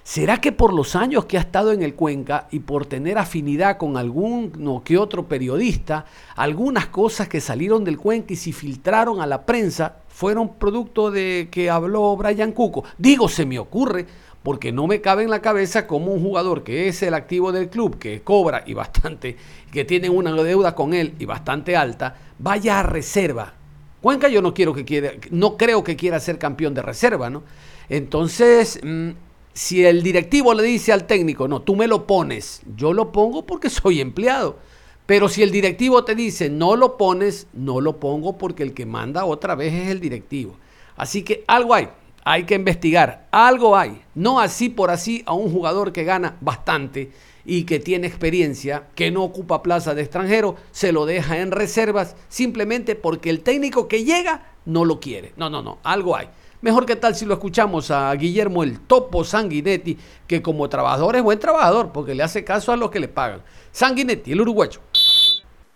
¿Será 0.03 0.41
que 0.41 0.51
por 0.51 0.73
los 0.73 0.97
años 0.97 1.27
que 1.27 1.37
ha 1.37 1.41
estado 1.41 1.73
en 1.73 1.83
el 1.83 1.95
Cuenca 1.95 2.49
y 2.51 2.61
por 2.61 2.87
tener 2.87 3.19
afinidad 3.19 3.77
con 3.77 3.97
alguno 3.97 4.83
que 4.83 4.97
otro 4.97 5.29
periodista, 5.29 6.07
algunas 6.37 6.87
cosas 6.87 7.29
que 7.29 7.41
salieron 7.41 7.85
del 7.85 7.99
Cuenca 7.99 8.33
y 8.33 8.37
se 8.37 8.53
filtraron 8.53 9.21
a 9.21 9.27
la 9.27 9.45
prensa 9.45 9.97
fueron 10.09 10.55
producto 10.55 11.11
de 11.11 11.49
que 11.51 11.71
habló 11.71 12.17
Brian 12.17 12.53
Cuco? 12.53 12.85
Digo, 12.99 13.29
se 13.29 13.45
me 13.45 13.59
ocurre, 13.59 14.07
porque 14.43 14.73
no 14.73 14.87
me 14.87 15.01
cabe 15.01 15.23
en 15.23 15.31
la 15.31 15.43
cabeza 15.43 15.87
como 15.87 16.13
un 16.13 16.23
jugador 16.23 16.65
que 16.65 16.89
es 16.89 17.03
el 17.03 17.15
activo 17.15 17.53
del 17.53 17.69
club, 17.69 17.99
que 17.99 18.23
cobra 18.23 18.63
y 18.67 18.75
bastante, 18.75 19.37
que 19.71 19.85
tiene 19.85 20.09
una 20.09 20.33
deuda 20.33 20.75
con 20.75 20.95
él 20.95 21.15
y 21.19 21.27
bastante 21.27 21.77
alta, 21.77 22.17
vaya 22.39 22.81
a 22.81 22.83
reserva. 22.83 23.53
Cuenca 24.01 24.29
yo 24.29 24.41
no 24.41 24.55
quiero 24.55 24.73
que 24.73 24.87
quiera, 24.87 25.13
no 25.31 25.59
creo 25.59 25.85
que 25.85 25.95
quiera 25.95 26.19
ser 26.21 26.39
campeón 26.39 26.73
de 26.73 26.81
reserva, 26.81 27.29
¿no? 27.29 27.43
Entonces, 27.91 28.81
mm, 28.83 29.11
si 29.61 29.85
el 29.85 30.03
directivo 30.03 30.55
le 30.55 30.63
dice 30.63 30.91
al 30.91 31.07
técnico, 31.07 31.47
no, 31.47 31.61
tú 31.61 31.77
me 31.77 31.87
lo 31.87 32.07
pones, 32.07 32.63
yo 32.77 32.95
lo 32.95 33.13
pongo 33.13 33.45
porque 33.45 33.69
soy 33.71 34.01
empleado. 34.01 34.57
Pero 35.05 35.29
si 35.29 35.43
el 35.43 35.51
directivo 35.51 36.03
te 36.03 36.15
dice, 36.15 36.49
no 36.49 36.77
lo 36.77 36.97
pones, 36.97 37.47
no 37.53 37.83
lo 37.83 38.01
pongo 38.01 38.39
porque 38.39 38.63
el 38.63 38.73
que 38.73 38.87
manda 38.87 39.27
otra 39.27 39.55
vez 39.55 39.75
es 39.75 39.89
el 39.91 40.01
directivo. 40.01 40.57
Así 40.97 41.23
que 41.25 41.45
algo 41.47 41.75
hay, 41.75 41.91
hay 42.25 42.45
que 42.45 42.55
investigar, 42.55 43.29
algo 43.33 43.77
hay. 43.77 44.01
No 44.15 44.41
así 44.41 44.71
por 44.71 44.91
así 44.91 45.23
a 45.27 45.35
un 45.35 45.53
jugador 45.53 45.93
que 45.93 46.05
gana 46.05 46.39
bastante 46.41 47.13
y 47.45 47.65
que 47.65 47.81
tiene 47.81 48.07
experiencia, 48.07 48.89
que 48.95 49.11
no 49.11 49.23
ocupa 49.23 49.63
plaza 49.63 49.95
de 49.95 50.01
extranjero, 50.01 50.57
se 50.71 50.91
lo 50.91 51.05
deja 51.05 51.39
en 51.39 51.51
reservas 51.51 52.17
simplemente 52.31 52.95
porque 52.95 53.29
el 53.29 53.43
técnico 53.43 53.89
que 53.89 54.05
llega 54.05 54.55
no 54.65 54.87
lo 54.87 55.01
quiere. 55.01 55.35
No, 55.37 55.51
no, 55.51 55.61
no, 55.61 55.81
algo 55.83 56.17
hay. 56.17 56.31
Mejor 56.63 56.85
que 56.85 56.97
tal 56.97 57.15
si 57.15 57.25
lo 57.25 57.35
escuchamos 57.35 57.91
a 57.91 58.13
Guillermo 58.15 58.63
el 58.63 58.81
Topo 58.81 59.25
Sanguinetti, 59.25 59.97
que 60.27 60.43
como 60.43 60.69
trabajador 60.69 61.17
es 61.17 61.23
buen 61.23 61.39
trabajador, 61.39 61.91
porque 61.91 62.15
le 62.15 62.23
hace 62.23 62.45
caso 62.45 62.71
a 62.71 62.77
los 62.77 62.91
que 62.91 63.01
le 63.01 63.09
pagan. 63.09 63.43
Sanguinetti, 63.73 64.33
el 64.33 64.43
uruguayo. 64.43 64.81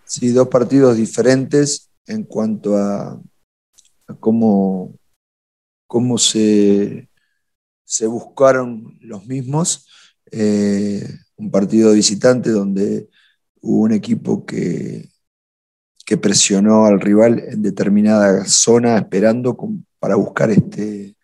Sí, 0.04 0.28
dos 0.28 0.48
partidos 0.48 0.96
diferentes 0.96 1.90
en 2.06 2.24
cuanto 2.24 2.76
a, 2.76 3.18
cómo, 4.20 4.94
cómo 5.86 6.18
se, 6.18 7.08
se 7.84 8.06
buscaron 8.06 8.98
los 9.00 9.24
mismos. 9.26 9.88
Eh, 10.30 11.08
un 11.36 11.50
partido 11.50 11.92
visitante 11.94 12.50
donde 12.50 13.08
hubo 13.62 13.84
un 13.84 13.92
equipo 13.92 14.44
que, 14.44 15.08
que 16.04 16.18
presionó 16.18 16.84
al 16.84 17.00
rival 17.00 17.42
en 17.48 17.62
determinada 17.62 18.44
zona 18.44 18.98
esperando 18.98 19.56
con, 19.56 19.86
para 20.04 20.16
buscar 20.16 20.50
este, 20.50 21.16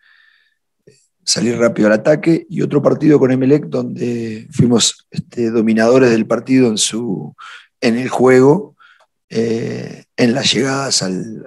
salir 1.23 1.55
rápido 1.55 1.87
al 1.87 1.93
ataque, 1.93 2.47
y 2.49 2.63
otro 2.63 2.81
partido 2.81 3.19
con 3.19 3.31
Emelec 3.31 3.65
donde 3.65 4.47
fuimos 4.49 5.05
este, 5.11 5.51
dominadores 5.51 6.09
del 6.09 6.25
partido 6.25 6.67
en, 6.67 6.79
su, 6.79 7.35
en 7.79 7.99
el 7.99 8.09
juego, 8.09 8.75
eh, 9.29 10.05
en 10.17 10.33
las 10.33 10.51
llegadas 10.51 11.03
al, 11.03 11.43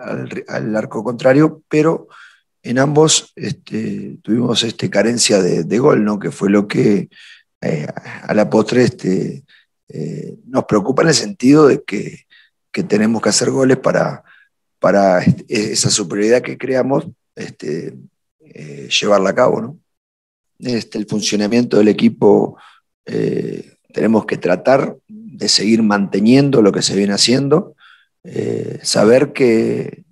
arco 0.77 1.03
contrario, 1.03 1.61
pero 1.69 2.07
en 2.63 2.79
ambos 2.79 3.33
este, 3.35 4.19
tuvimos 4.23 4.63
este, 4.63 4.89
carencia 4.89 5.43
de, 5.43 5.79
gol, 5.81 6.05
¿no? 6.05 6.21
que 6.21 6.31
fue 6.31 6.51
lo 6.51 6.69
que 6.69 7.09
eh, 7.63 7.89
a 8.23 8.33
la 8.33 8.49
postre 8.49 8.85
este, 8.85 9.43
eh, 9.89 10.37
nos 10.47 10.67
preocupa 10.67 11.03
en 11.03 11.09
el 11.09 11.15
sentido 11.15 11.67
de 11.67 11.83
que, 11.83 12.27
que 12.71 12.85
tenemos 12.85 13.21
que 13.21 13.31
hacer 13.31 13.51
goles 13.51 13.79
para, 13.79 14.23
para 14.85 15.25
esa 15.49 15.89
superioridad 15.89 16.43
que 16.43 16.59
creamos 16.59 17.07
este, 17.37 17.95
eh, 18.41 18.89
llevarla 18.89 19.31
a 19.31 19.35
cabo. 19.35 19.61
¿no? 19.61 19.79
Este, 20.59 20.99
el 20.99 21.07
funcionamiento 21.07 21.79
del 21.79 21.89
equipo 21.89 22.57
eh, 23.07 23.77
tenemos 23.93 24.27
que 24.27 24.37
tratar 24.37 24.97
de 25.09 25.49
seguir 25.49 25.83
manteniendo 25.83 26.63
lo 26.63 26.73
que 26.73 26.83
se 26.83 26.97
viene 26.97 27.15
haciendo, 27.15 27.75
eh, 28.23 28.79
saber 28.83 29.33
que, 29.33 30.03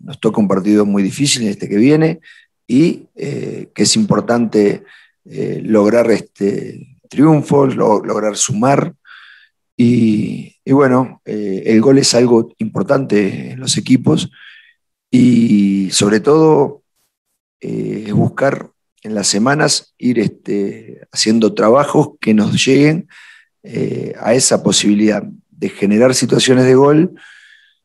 nos 0.00 0.18
toca 0.18 0.40
un 0.40 0.48
partido 0.48 0.84
muy 0.84 1.00
difícil 1.00 1.46
este 1.46 1.68
que 1.68 1.76
viene 1.76 2.18
y 2.66 3.06
que 3.14 3.70
es 3.72 3.94
importante 3.94 4.82
lograr 5.24 6.10
este 6.10 6.98
triunfo, 7.08 7.64
lograr 7.66 8.36
sumar. 8.36 8.92
Y 9.76 10.56
bueno, 10.66 11.22
el 11.24 11.80
gol 11.80 11.98
es 11.98 12.12
algo 12.16 12.52
importante 12.58 13.52
en 13.52 13.60
los 13.60 13.78
equipos 13.78 14.32
y 15.16 15.90
sobre 15.92 16.18
todo 16.18 16.82
eh, 17.60 18.10
buscar 18.12 18.70
en 19.04 19.14
las 19.14 19.28
semanas 19.28 19.94
ir 19.96 20.18
este, 20.18 21.06
haciendo 21.12 21.54
trabajos 21.54 22.14
que 22.20 22.34
nos 22.34 22.66
lleguen 22.66 23.06
eh, 23.62 24.14
a 24.18 24.34
esa 24.34 24.64
posibilidad 24.64 25.22
de 25.50 25.68
generar 25.68 26.16
situaciones 26.16 26.64
de 26.64 26.74
gol, 26.74 27.12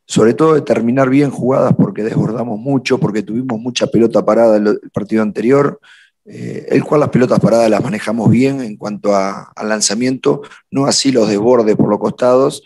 sobre 0.08 0.34
todo 0.34 0.56
de 0.56 0.62
terminar 0.62 1.12
bien 1.12 1.30
jugadas 1.30 1.76
porque 1.78 2.04
desbordamos 2.04 2.60
mucho, 2.60 2.98
porque 2.98 3.22
tuvimos 3.22 3.60
mucha 3.60 3.86
pelota 3.86 4.26
parada 4.26 4.58
el, 4.58 4.80
partido 4.92 5.22
anterior, 5.22 5.80
eh, 6.26 6.66
el 6.70 6.84
cual 6.84 7.02
las 7.02 7.10
pelotas 7.10 7.40
paradas 7.40 7.70
las 7.70 7.84
manejamos 7.84 8.32
bien 8.32 8.62
en 8.62 8.76
cuanto 8.76 9.16
al 9.16 9.70
lanzamiento, 9.70 10.42
no 10.72 10.88
así 10.88 11.12
los 11.12 11.30
desbordes 11.30 11.76
por 11.76 11.90
los 11.90 12.00
costados, 12.00 12.64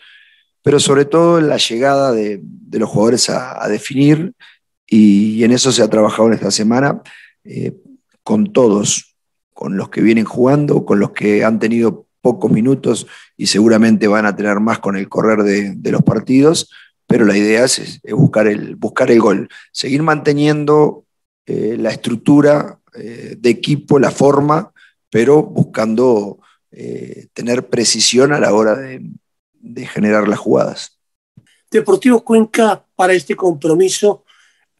pero 0.62 0.80
sobre 0.80 1.04
todo 1.04 1.38
la 1.42 1.58
llegada 1.58 2.12
de, 2.12 2.40
los 2.72 2.88
jugadores 2.88 3.28
a 3.28 3.68
definir 3.68 4.32
y, 4.96 5.42
en 5.42 5.50
eso 5.50 5.72
se 5.72 5.82
ha 5.82 5.90
trabajado 5.90 6.28
en 6.28 6.34
esta 6.34 6.52
semana 6.52 7.02
eh, 7.42 7.76
con 8.22 8.52
todos, 8.52 9.16
con 9.52 9.76
los 9.76 9.88
que 9.88 10.00
vienen 10.00 10.24
jugando, 10.24 10.84
con 10.84 11.00
los 11.00 11.10
que 11.10 11.42
han 11.44 11.58
tenido 11.58 12.06
pocos 12.20 12.50
minutos 12.50 13.08
y 13.36 13.48
seguramente 13.48 14.06
van 14.06 14.24
a 14.24 14.36
tener 14.36 14.60
más 14.60 14.78
con 14.78 14.96
el 14.96 15.08
correr 15.08 15.42
de, 15.42 15.92
los 15.92 16.02
partidos, 16.02 16.70
pero 17.08 17.24
la 17.24 17.36
idea 17.36 17.64
es, 17.64 18.00
buscar, 18.12 18.46
el, 18.46 18.76
buscar 18.76 19.10
el 19.10 19.20
gol, 19.20 19.48
seguir 19.72 20.02
manteniendo 20.02 21.04
eh, 21.44 21.76
la 21.76 21.90
estructura 21.90 22.78
eh, 22.94 23.34
de 23.36 23.50
equipo, 23.50 23.98
la 23.98 24.12
forma, 24.12 24.72
pero 25.10 25.42
buscando 25.42 26.38
tener 27.32 27.68
precisión 27.68 28.32
a 28.32 28.40
la 28.40 28.52
hora 28.52 28.74
de, 28.74 29.00
de 29.52 29.86
generar 29.86 30.26
las 30.26 30.40
jugadas. 30.40 30.98
Deportivo 31.70 32.24
Cuenca 32.24 32.84
para 32.96 33.12
este 33.12 33.36
compromiso 33.36 34.23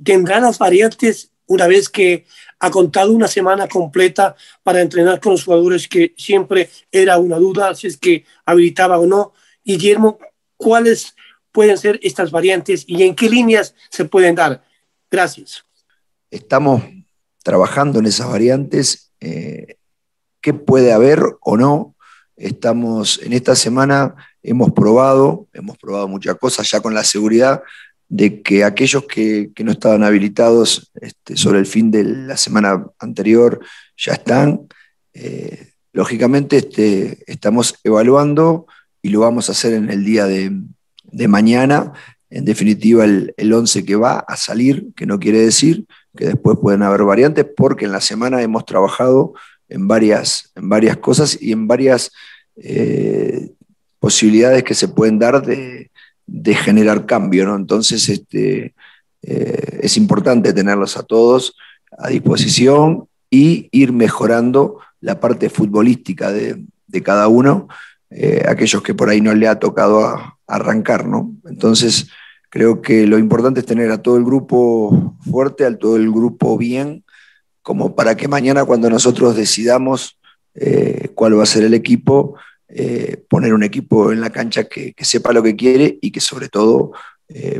tendrá 0.02 0.40
las 0.40 0.58
variantes 0.58 1.30
una 1.46 1.66
vez 1.66 1.88
que 1.88 2.26
ha 2.58 2.70
contado 2.70 3.12
una 3.12 3.28
semana 3.28 3.68
completa 3.68 4.34
para 4.62 4.80
entrenar 4.80 5.20
con 5.20 5.32
los 5.32 5.44
jugadores 5.44 5.88
que 5.88 6.14
siempre 6.16 6.70
era 6.90 7.18
una 7.18 7.36
duda 7.36 7.74
si 7.74 7.86
es 7.86 7.96
que 7.96 8.24
habilitaba 8.46 8.98
o 8.98 9.06
no. 9.06 9.32
Guillermo, 9.62 10.18
¿cuáles 10.56 11.14
pueden 11.52 11.76
ser 11.78 12.00
estas 12.02 12.30
variantes 12.30 12.84
y 12.86 13.02
en 13.02 13.14
qué 13.14 13.28
líneas 13.28 13.74
se 13.90 14.04
pueden 14.04 14.34
dar? 14.34 14.64
Gracias. 15.10 15.64
Estamos 16.30 16.82
trabajando 17.42 17.98
en 17.98 18.06
esas 18.06 18.28
variantes. 18.28 19.12
Eh, 19.20 19.76
¿Qué 20.40 20.54
puede 20.54 20.92
haber 20.92 21.20
o 21.40 21.56
no? 21.56 21.94
Estamos 22.36 23.20
en 23.22 23.32
esta 23.32 23.54
semana, 23.54 24.16
hemos 24.42 24.72
probado, 24.72 25.46
hemos 25.52 25.78
probado 25.78 26.08
muchas 26.08 26.36
cosas 26.36 26.68
ya 26.68 26.80
con 26.80 26.92
la 26.92 27.04
seguridad 27.04 27.62
de 28.08 28.42
que 28.42 28.64
aquellos 28.64 29.04
que, 29.06 29.50
no 29.64 29.72
estaban 29.72 30.04
habilitados 30.04 30.92
este, 31.00 31.36
sobre 31.36 31.58
el 31.58 31.66
fin 31.66 31.90
de 31.90 32.04
la 32.04 32.36
semana 32.36 32.86
anterior 32.98 33.60
ya 33.96 34.12
están. 34.12 34.68
Eh, 35.12 35.70
lógicamente 35.92 36.58
este, 36.58 37.18
estamos 37.26 37.76
evaluando 37.84 38.66
y 39.02 39.10
lo 39.10 39.20
vamos 39.20 39.48
a 39.48 39.52
hacer 39.52 39.74
en 39.74 39.90
el 39.90 40.04
día 40.04 40.26
de, 40.26 40.52
mañana. 41.28 41.92
En 42.30 42.44
definitiva, 42.44 43.04
el, 43.04 43.32
el 43.36 43.52
11 43.52 43.84
que 43.84 43.96
va 43.96 44.18
a 44.18 44.36
salir, 44.36 44.88
que 44.96 45.06
no 45.06 45.18
quiere 45.18 45.38
decir 45.38 45.86
que 46.16 46.26
después 46.26 46.58
pueden 46.60 46.82
haber 46.82 47.04
variantes, 47.04 47.46
porque 47.56 47.84
en 47.84 47.92
la 47.92 48.00
semana 48.00 48.42
hemos 48.42 48.64
trabajado 48.64 49.34
en 49.68 49.88
varias, 49.88 50.52
en 50.54 50.68
varias 50.68 50.96
cosas 50.98 51.40
y 51.40 51.52
en 51.52 51.66
varias 51.66 52.12
eh, 52.56 53.50
posibilidades 53.98 54.62
que 54.62 54.74
se 54.74 54.88
pueden 54.88 55.18
dar 55.18 55.44
de, 55.44 55.90
generar 56.54 57.06
cambio. 57.06 57.46
¿no? 57.46 57.56
Entonces, 57.56 58.08
este, 58.08 58.74
eh, 59.22 59.78
es 59.82 59.96
importante 59.96 60.52
tenerlos 60.52 60.96
a 60.96 61.02
todos 61.02 61.54
a 61.98 62.08
disposición 62.08 63.08
y 63.30 63.68
ir 63.72 63.92
mejorando 63.92 64.78
la 65.00 65.20
parte 65.20 65.50
futbolística 65.50 66.32
de, 66.32 66.64
cada 67.02 67.26
uno, 67.26 67.68
eh, 68.10 68.44
aquellos 68.48 68.80
que 68.82 68.94
por 68.94 69.08
ahí 69.08 69.20
no 69.20 69.34
le 69.34 69.48
ha 69.48 69.58
tocado 69.58 70.16
arrancar, 70.46 71.08
¿no? 71.08 71.34
Entonces, 71.46 72.08
creo 72.50 72.80
que 72.80 73.06
lo 73.08 73.18
importante 73.18 73.60
es 73.60 73.66
tener 73.66 73.90
a 73.90 74.00
todo 74.00 74.16
el 74.16 74.24
grupo 74.24 75.16
fuerte, 75.28 75.66
a 75.66 75.76
todo 75.76 75.96
el 75.96 76.10
grupo 76.12 76.56
bien, 76.56 77.04
como 77.62 77.96
para 77.96 78.16
que 78.16 78.28
mañana 78.28 78.64
cuando 78.64 78.88
nosotros 78.88 79.34
decidamos 79.34 80.20
eh, 80.54 81.08
cuál 81.16 81.36
va 81.36 81.42
a 81.42 81.46
ser 81.46 81.64
el 81.64 81.74
equipo, 81.74 82.36
eh, 82.74 83.24
poner 83.28 83.54
un 83.54 83.62
equipo 83.62 84.12
en 84.12 84.20
la 84.20 84.30
cancha 84.30 84.64
que, 84.64 84.94
sepa 84.98 85.32
lo 85.32 85.42
que 85.42 85.56
quiere 85.56 85.98
y 86.02 86.10
que 86.10 86.20
sobre 86.20 86.48
todo 86.48 86.92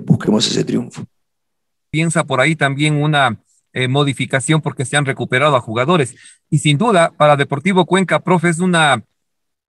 busquemos 0.05 0.47
ese 0.47 0.63
triunfo. 0.63 1.05
Piensa 1.91 2.25
por 2.25 2.41
ahí 2.41 2.55
también 2.55 3.03
una 3.03 3.41
eh, 3.77 3.89
modificación 3.89 4.61
porque 4.61 4.85
se 4.85 4.97
han 4.97 5.05
recuperado 5.05 5.57
a 5.57 5.61
jugadores. 5.61 6.15
Y 6.49 6.59
sin 6.59 6.79
duda, 6.79 7.13
para 7.17 7.37
Deportivo 7.37 7.87
Cuenca, 7.87 8.21
profe, 8.21 8.49
es 8.49 8.61
una 8.61 9.03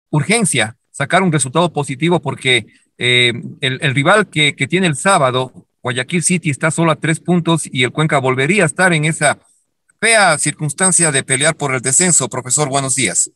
urgencia 0.09 0.77
sacar 0.89 1.21
un 1.21 1.33
resultado 1.33 1.71
positivo 1.73 2.21
porque 2.21 2.65
eh, 2.97 3.33
el, 3.59 3.93
rival 3.93 4.29
que, 4.29 4.53
tiene 4.69 4.87
el 4.87 4.95
sábado, 4.95 5.67
Guayaquil 5.83 6.23
City, 6.23 6.49
está 6.49 6.71
solo 6.71 6.91
a 6.91 6.95
tres 6.95 7.19
puntos 7.19 7.69
y 7.69 7.83
el 7.83 7.91
Cuenca 7.91 8.19
volvería 8.19 8.63
a 8.63 8.67
estar 8.67 8.93
en 8.93 9.03
esa 9.03 9.37
fea 9.99 10.37
circunstancia 10.37 11.11
de 11.11 11.23
pelear 11.23 11.57
por 11.57 11.75
el 11.75 11.81
descenso. 11.81 12.29
Profesor, 12.29 12.69
buenos 12.69 12.95
días. 12.95 13.29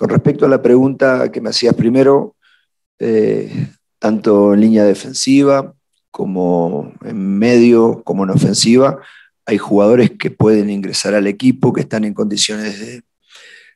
Con 0.00 0.08
respecto 0.08 0.46
a 0.46 0.48
la 0.48 0.62
pregunta 0.62 1.30
que 1.30 1.42
me 1.42 1.50
hacías 1.50 1.74
primero, 1.74 2.34
eh, 2.98 3.68
tanto 3.98 4.54
en 4.54 4.62
línea 4.62 4.82
defensiva 4.82 5.74
como 6.10 6.94
en 7.04 7.38
medio, 7.38 8.02
como 8.02 8.24
en 8.24 8.30
ofensiva, 8.30 8.98
hay 9.44 9.58
jugadores 9.58 10.12
que 10.12 10.30
pueden 10.30 10.70
ingresar 10.70 11.12
al 11.12 11.26
equipo, 11.26 11.74
que 11.74 11.82
están 11.82 12.06
en 12.06 12.14
condiciones 12.14 13.02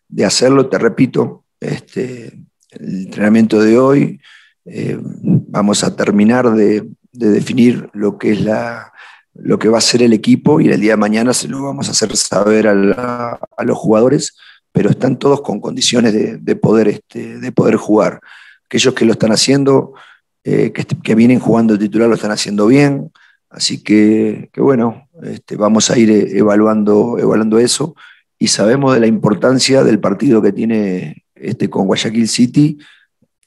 de, 0.09 0.25
hacerlo. 0.25 0.71
Te 0.71 0.79
repito, 0.79 1.45
este, 1.61 2.29
el 2.71 3.03
entrenamiento 3.05 3.61
de 3.61 3.79
hoy, 3.79 4.21
eh, 4.65 4.97
vamos 4.99 5.85
a 5.85 5.95
terminar 5.95 6.55
de, 6.55 6.89
definir 7.13 7.91
lo 7.93 8.17
que, 8.17 8.33
es 8.33 8.41
la, 8.41 8.95
lo 9.35 9.59
que 9.59 9.69
va 9.69 9.77
a 9.77 9.83
ser 9.83 10.03
el 10.03 10.15
equipo 10.15 10.59
y 10.59 10.71
el 10.71 10.81
día 10.81 10.93
de 10.93 10.97
mañana 10.97 11.35
se 11.35 11.49
lo 11.49 11.63
vamos 11.63 11.89
a 11.89 11.91
hacer 11.91 12.17
saber 12.17 12.67
a, 12.67 13.39
los 13.63 13.77
jugadores, 13.77 14.35
pero 14.75 14.91
están 14.91 15.21
todos 15.21 15.41
con 15.41 15.61
condiciones 15.61 16.13
de, 16.13 16.57
poder, 16.57 16.89
este, 16.89 17.39
de 17.39 17.53
poder 17.53 17.77
jugar. 17.77 18.19
Aquellos 18.67 18.93
que 18.93 19.05
lo 19.05 19.13
están 19.13 19.31
haciendo, 19.31 19.95
eh, 20.43 20.73
que, 20.73 20.85
que, 20.85 21.15
vienen 21.15 21.39
jugando 21.39 21.79
titular, 21.79 22.09
lo 22.09 22.17
están 22.17 22.33
haciendo 22.33 22.67
bien. 22.67 23.13
Así 23.51 23.85
que, 23.85 24.51
bueno, 24.57 25.09
este, 25.23 25.55
vamos 25.55 25.93
a 25.93 25.97
ir 25.97 26.11
eh, 26.11 26.39
evaluando, 26.39 27.19
evaluando 27.21 27.61
eso 27.61 27.95
y 28.37 28.49
sabemos 28.49 28.95
de 28.95 29.01
la 29.01 29.07
importancia 29.07 29.85
del 29.85 30.01
partido 30.01 30.43
que 30.43 30.51
tiene 30.51 31.25
este, 31.37 31.71
con 31.71 31.87
Guayaquil 31.87 32.29
City 32.29 32.79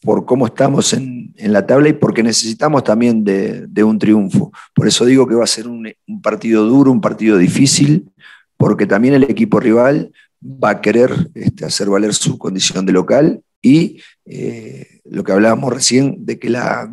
por 0.02 0.26
cómo 0.26 0.48
estamos 0.48 0.94
en, 0.94 1.34
la 1.36 1.66
tabla 1.66 1.90
y 1.90 1.94
porque 1.94 2.24
necesitamos 2.24 2.86
también 2.86 3.26
de, 3.26 3.84
un 3.84 4.00
triunfo. 4.00 4.54
Por 4.74 4.88
eso 4.88 5.04
digo 5.04 5.28
que 5.28 5.36
va 5.36 5.44
a 5.44 5.48
ser 5.48 5.68
un, 5.68 5.94
partido 6.24 6.66
duro, 6.66 6.90
un 6.90 7.02
partido 7.02 7.38
difícil, 7.38 8.10
porque 8.56 8.88
también 8.88 9.14
el 9.14 9.24
equipo 9.24 9.60
rival 9.60 10.14
va 10.42 10.72
a 10.72 10.82
querer 10.82 11.12
este, 11.34 11.66
hacer 11.66 11.90
valer 11.90 12.14
su 12.14 12.38
condición 12.38 12.86
de 12.86 12.94
local 12.94 13.42
y 13.62 14.02
eh, 14.26 15.00
lo 15.06 15.24
que 15.24 15.32
hablábamos 15.32 15.74
recién 15.74 16.26
de 16.26 16.40
que 16.40 16.50
la, 16.50 16.92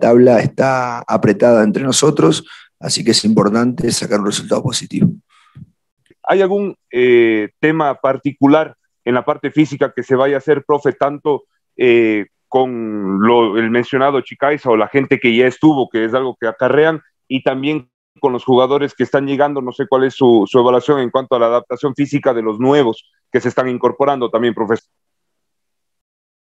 tabla 0.00 0.40
está 0.40 1.00
apretada 1.00 1.64
entre 1.64 1.82
nosotros, 1.82 2.44
así 2.78 3.04
que 3.04 3.10
es 3.10 3.24
importante 3.24 3.90
sacar 3.90 4.20
un 4.20 4.26
resultado 4.26 4.62
positivo. 4.62 5.10
¿Hay 6.22 6.42
algún 6.42 6.76
eh, 6.90 7.50
tema 7.60 7.94
particular 7.94 8.74
en 9.04 9.14
la 9.14 9.24
parte 9.24 9.50
física 9.50 9.92
que 9.94 10.02
se 10.02 10.16
vaya 10.16 10.36
a 10.36 10.38
hacer, 10.38 10.64
profe, 10.64 10.92
tanto 10.92 11.44
eh, 11.76 12.26
con 12.48 13.20
el 13.56 13.70
mencionado 13.70 14.20
Chicaiza 14.20 14.70
o 14.70 14.76
la 14.76 14.88
gente 14.88 15.18
que 15.18 15.34
ya 15.34 15.46
estuvo, 15.46 15.88
que 15.88 16.04
es 16.04 16.14
algo 16.14 16.36
que 16.40 16.48
acarrean, 16.48 17.00
y 17.28 17.42
también 17.42 17.88
con 18.20 18.32
los 18.32 18.44
jugadores 18.44 18.94
que 18.94 19.04
están 19.04 19.26
llegando, 19.26 19.60
no 19.60 19.72
sé 19.72 19.86
cuál 19.86 20.04
es 20.04 20.14
su, 20.14 20.48
evaluación 20.52 21.00
en 21.00 21.10
cuanto 21.10 21.34
a 21.34 21.38
la 21.38 21.46
adaptación 21.46 21.94
física 21.94 22.32
de 22.32 22.42
los 22.42 22.58
nuevos 22.58 23.10
que 23.30 23.40
se 23.40 23.48
están 23.48 23.68
incorporando 23.68 24.30
también, 24.30 24.54
profesor? 24.54 24.88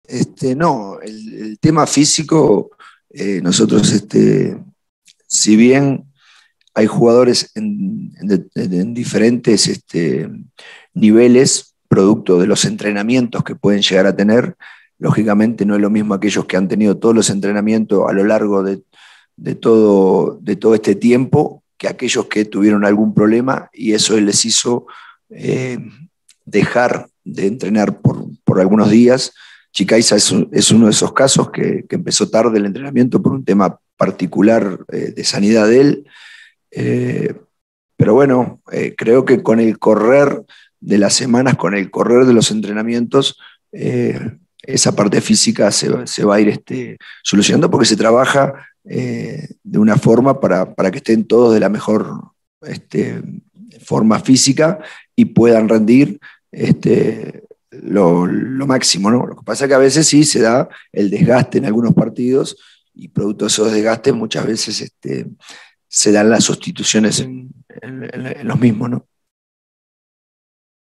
Este, 0.07 0.55
no, 0.55 0.99
el, 1.01 1.57
tema 1.59 1.85
físico, 1.85 2.71
eh, 3.09 3.39
nosotros, 3.41 3.91
este, 3.91 4.57
si 5.27 5.55
bien 5.55 6.11
hay 6.73 6.87
jugadores 6.87 7.51
en, 7.55 8.13
diferentes 8.93 9.67
este, 9.67 10.29
niveles, 10.93 11.75
producto 11.87 12.39
de 12.39 12.47
los 12.47 12.63
entrenamientos 12.65 13.43
que 13.43 13.55
pueden 13.55 13.81
llegar 13.81 14.07
a 14.07 14.15
tener, 14.15 14.55
lógicamente 14.97 15.65
no 15.65 15.75
es 15.75 15.81
lo 15.81 15.89
mismo 15.89 16.13
aquellos 16.13 16.45
que 16.45 16.55
han 16.55 16.67
tenido 16.67 16.97
todos 16.97 17.15
los 17.15 17.29
entrenamientos 17.29 18.03
a 18.07 18.13
lo 18.13 18.23
largo 18.23 18.63
de, 18.63 18.83
todo, 19.55 20.37
de 20.41 20.55
todo 20.55 20.75
este 20.75 20.95
tiempo 20.95 21.60
que 21.81 21.87
aquellos 21.87 22.27
que 22.27 22.45
tuvieron 22.45 22.85
algún 22.85 23.11
problema 23.11 23.67
y 23.73 23.93
eso 23.93 24.15
les 24.19 24.45
hizo 24.45 24.85
eh, 25.31 25.79
dejar 26.45 27.07
de 27.23 27.47
entrenar 27.47 28.01
por, 28.01 28.27
por 28.43 28.59
algunos 28.61 28.91
días 28.91 29.33
Chicaiza 29.73 30.15
es, 30.15 30.31
uno 30.31 30.85
de 30.85 30.91
esos 30.91 31.11
casos 31.13 31.49
que, 31.49 31.83
empezó 31.89 32.29
tarde 32.29 32.59
el 32.59 32.67
entrenamiento 32.67 33.19
por 33.19 33.31
un 33.31 33.43
tema 33.43 33.79
particular 33.97 34.77
eh, 34.91 35.11
de 35.15 35.23
sanidad 35.23 35.67
de 35.67 35.81
él. 35.81 36.07
Eh, 36.69 37.33
pero 37.97 38.13
bueno, 38.13 38.61
creo 38.95 39.25
que 39.25 39.41
con 39.41 39.59
el 39.59 39.79
correr 39.79 40.43
de 40.79 40.99
las 40.99 41.15
semanas, 41.15 41.55
con 41.55 41.73
el 41.73 41.89
correr 41.89 42.25
de 42.25 42.33
los 42.33 42.51
entrenamientos, 42.51 43.39
esa 43.71 44.95
parte 44.95 45.21
física 45.21 45.71
se, 45.71 45.89
va 45.89 46.35
a 46.35 46.41
ir 46.41 46.49
este, 46.49 46.97
solucionando 47.23 47.71
porque 47.71 47.87
se 47.87 47.95
trabaja 47.95 48.53
de 48.83 49.77
una 49.77 49.97
forma 49.97 50.39
para, 50.39 50.91
que 50.91 50.97
estén 50.97 51.25
todos 51.25 51.53
de 51.53 51.59
la 51.59 51.69
mejor 51.69 52.31
este, 52.61 53.21
forma 53.83 54.19
física 54.19 54.79
y 55.15 55.25
puedan 55.25 55.69
rendir 55.69 56.19
este, 56.51 57.43
lo, 57.71 58.27
máximo, 58.67 59.09
¿no? 59.11 59.25
Lo 59.25 59.35
que 59.35 59.43
pasa 59.43 59.65
es 59.65 59.69
que 59.69 59.75
a 59.75 59.79
veces 59.79 60.07
sí 60.07 60.23
se 60.23 60.41
da 60.41 60.69
el 60.91 61.09
desgaste 61.09 61.57
en 61.57 61.65
algunos 61.65 61.93
partidos 61.93 62.57
y 62.93 63.07
producto 63.07 63.45
de 63.45 63.49
esos 63.49 63.71
desgastes 63.71 64.13
muchas 64.13 64.45
veces 64.45 64.81
este, 64.81 65.27
se 65.87 66.11
dan 66.11 66.29
las 66.29 66.43
sustituciones 66.43 67.19
en, 67.19 67.51
los 68.43 68.59
mismos, 68.59 68.89
¿no? 68.89 69.07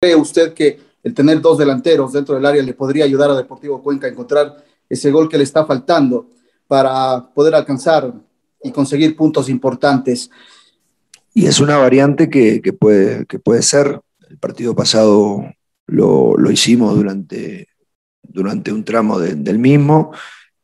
¿Cree 0.01 0.15
usted 0.15 0.55
que 0.55 0.79
el 1.03 1.13
tener 1.13 1.41
dos 1.41 1.59
delanteros 1.59 2.13
dentro 2.13 2.37
del 2.37 2.47
área 2.47 2.63
le 2.63 2.75
podría 2.75 3.05
ayudar 3.05 3.31
a 3.31 3.37
Deportivo 3.37 3.83
Cuenca 3.83 4.07
a 4.07 4.11
encontrar 4.11 4.65
ese 4.89 5.11
gol 5.11 5.29
que 5.29 5.39
le 5.39 5.45
está 5.45 5.67
faltando 5.67 6.31
para 6.69 7.31
poder 7.35 7.55
alcanzar 7.55 8.15
y 8.63 8.71
conseguir 8.71 9.17
puntos 9.17 9.49
importantes? 9.49 10.31
Y 11.35 11.47
es 11.47 11.59
una 11.59 11.77
variante 11.79 12.31
que, 12.31 12.61
puede, 12.79 13.27
que 13.27 13.39
puede 13.39 13.63
ser. 13.63 14.01
El 14.29 14.39
partido 14.39 14.77
pasado 14.77 15.45
lo, 15.87 16.51
hicimos 16.51 16.95
durante, 16.95 17.69
durante 18.23 18.73
un 18.73 18.85
tramo 18.85 19.19
del 19.19 19.59
mismo 19.59 20.13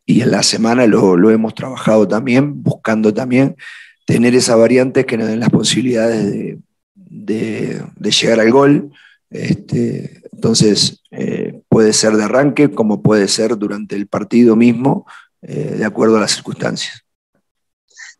y 0.06 0.20
en 0.20 0.30
la 0.30 0.42
semana 0.42 0.86
lo, 0.86 1.30
hemos 1.30 1.54
trabajado 1.54 2.06
también, 2.06 2.62
buscando 2.62 3.12
también 3.14 3.56
tener 4.04 4.34
esa 4.34 4.54
variante 4.54 5.06
que 5.06 5.16
nos 5.16 5.28
den 5.28 5.40
las 5.40 5.50
posibilidades 5.50 6.58
de, 6.94 7.82
llegar 7.96 8.40
al 8.40 8.50
gol. 8.50 8.90
Este, 9.30 10.22
entonces, 10.32 11.02
eh, 11.10 11.62
puede 11.68 11.92
ser 11.92 12.16
de 12.16 12.24
arranque 12.24 12.70
como 12.70 13.02
puede 13.02 13.28
ser 13.28 13.56
durante 13.56 13.96
el 13.96 14.06
partido 14.06 14.56
mismo, 14.56 15.06
eh, 15.46 15.76
de 15.76 15.84
acuerdo 15.84 16.16
a 16.16 16.20
las 16.20 16.32
circunstancias. 16.32 17.02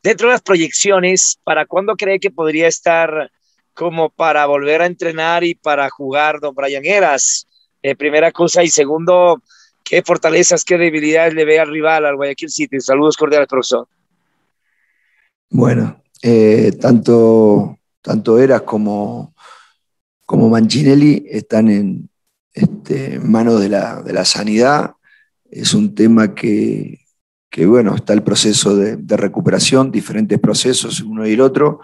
Dentro 0.03 0.29
de 0.29 0.35
las 0.35 0.43
proyecciones, 0.43 1.39
¿para 1.45 1.67
cuándo 1.67 1.97
cree 1.97 2.21
que 2.21 2.31
podría 2.31 2.69
estar 2.69 3.31
como 3.75 4.09
para 4.09 4.47
volver 4.47 4.81
a 4.81 4.87
entrenar 4.87 5.45
y 5.45 5.55
para 5.55 5.91
jugar, 5.91 6.41
don 6.41 6.55
Brian 6.55 6.85
Eras. 6.85 7.47
Eh, 7.83 7.95
primera 7.97 8.31
cosa. 8.33 8.63
Y 8.63 8.69
segundo, 8.69 9.43
¿qué 9.83 10.03
fortalezas, 10.03 10.65
qué 10.65 10.79
debilidades 10.79 11.35
le 11.35 11.45
ve 11.45 11.59
al 11.59 11.71
rival, 11.71 12.07
al 12.07 12.17
Guayaquil 12.17 12.49
City? 12.49 12.81
Saludos 12.81 13.17
cordiales, 13.17 13.49
profesor. 13.49 13.87
Bueno, 15.51 16.03
eh, 16.23 16.73
tanto, 16.81 17.79
tanto 18.01 18.39
Eras 18.39 18.63
como, 18.63 19.35
como 20.25 20.49
Mancinelli 20.49 21.27
están 21.29 21.69
en 21.69 22.09
este, 22.53 23.19
manos 23.19 23.61
de 23.61 23.69
la, 23.69 24.03
de 24.03 24.13
la 24.13 24.25
sanidad. 24.25 24.93
Es 25.51 25.75
un 25.75 25.95
tema 25.95 26.35
que, 26.35 27.04
que 27.55 27.67
bueno, 27.67 27.95
está 27.95 28.13
el 28.15 28.25
proceso 28.25 28.75
de, 28.75 29.17
recuperación, 29.17 29.93
diferentes 29.93 30.41
procesos, 30.41 31.01
uno 31.01 31.25
y 31.25 31.35
el 31.35 31.41
otro, 31.41 31.79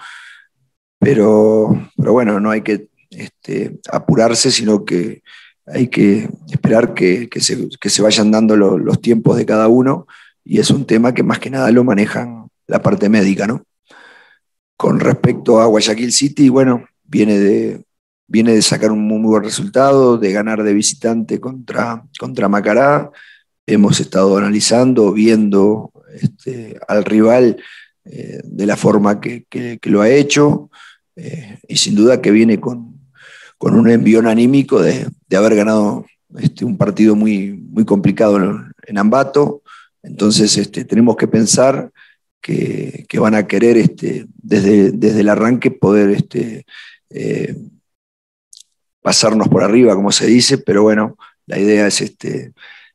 pero, 0.98 1.88
pero 1.96 2.12
bueno, 2.12 2.40
no 2.40 2.50
hay 2.50 2.62
que 2.62 2.88
este, 3.08 3.78
apurarse, 3.88 4.50
sino 4.50 4.84
que 4.84 5.22
hay 5.66 5.86
que 5.86 6.28
esperar 6.50 6.92
que, 6.92 7.28
que, 7.28 7.38
se, 7.40 8.02
vayan 8.02 8.32
dando 8.32 8.56
lo, 8.56 8.78
los 8.78 9.00
tiempos 9.00 9.36
de 9.36 9.46
cada 9.46 9.68
uno 9.68 10.08
y 10.42 10.58
es 10.58 10.70
un 10.70 10.86
tema 10.86 11.14
que 11.14 11.22
más 11.22 11.38
que 11.38 11.50
nada 11.50 11.70
lo 11.70 11.84
manejan 11.84 12.48
la 12.66 12.82
parte 12.82 13.08
médica, 13.08 13.46
¿no? 13.46 13.62
Con 14.76 14.98
respecto 14.98 15.60
a 15.60 15.66
Guayaquil 15.66 16.10
City, 16.10 16.48
bueno, 16.48 16.84
viene 17.04 17.38
de, 17.38 17.84
viene 18.26 18.54
de 18.54 18.62
sacar 18.62 18.90
un 18.90 19.06
muy, 19.06 19.20
buen 19.20 19.44
resultado, 19.44 20.18
de 20.18 20.32
ganar 20.32 20.64
de 20.64 20.74
visitante 20.74 21.38
contra, 21.38 22.02
contra 22.18 22.48
Macará. 22.48 23.12
Hemos 23.72 24.00
estado 24.00 24.36
analizando, 24.36 25.12
viendo 25.12 25.92
este, 26.20 26.78
al 26.88 27.04
rival 27.04 27.62
eh, 28.04 28.40
de 28.44 28.66
la 28.66 28.76
forma 28.76 29.20
que, 29.20 29.46
lo 29.82 30.00
ha 30.00 30.08
hecho 30.08 30.70
eh, 31.16 31.58
y 31.68 31.76
sin 31.76 31.94
duda 31.94 32.20
que 32.20 32.30
viene 32.30 32.58
con, 32.58 32.98
con 33.58 33.74
un 33.76 33.88
envión 33.88 34.26
anímico 34.26 34.82
de, 34.82 35.06
de 35.28 35.36
haber 35.36 35.54
ganado 35.54 36.04
este, 36.38 36.64
un 36.64 36.76
partido 36.76 37.14
muy, 37.14 37.52
muy 37.52 37.84
complicado 37.84 38.36
en, 38.36 38.72
en 38.86 38.98
Ambato. 38.98 39.62
Entonces 40.02 40.56
este, 40.56 40.84
tenemos 40.84 41.16
que 41.16 41.28
pensar 41.28 41.90
que, 42.40 43.04
que 43.08 43.18
van 43.18 43.34
a 43.34 43.46
querer 43.46 43.76
este, 43.76 44.26
desde, 44.34 44.90
desde, 44.92 45.20
el 45.20 45.28
arranque 45.28 45.70
poder 45.70 46.10
este, 46.10 46.64
eh, 47.10 47.54
pasarnos 49.02 49.48
por 49.48 49.62
arriba, 49.62 49.94
como 49.94 50.12
se 50.12 50.26
dice, 50.26 50.58
pero 50.58 50.82
bueno, 50.82 51.16
la 51.46 51.58
idea 51.58 51.86
es 51.86 52.00
este, 52.00 52.52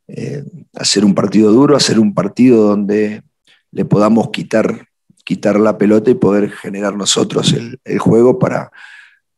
eh, 0.08 0.44
hacer 0.74 1.04
un 1.04 1.15
partido 1.15 1.52
duro, 1.52 1.76
hacer 1.76 2.00
un 2.00 2.13
partido 2.13 2.63
donde 2.63 3.24
le 3.72 3.86
podamos 3.86 4.30
quitar, 4.30 4.88
quitar 5.24 5.60
la 5.60 5.78
pelota 5.78 6.12
y 6.12 6.15
poder 6.15 6.52
generar 6.52 6.96
nosotros 6.96 7.54
el, 7.54 8.00
juego 8.00 8.39
para, 8.39 8.72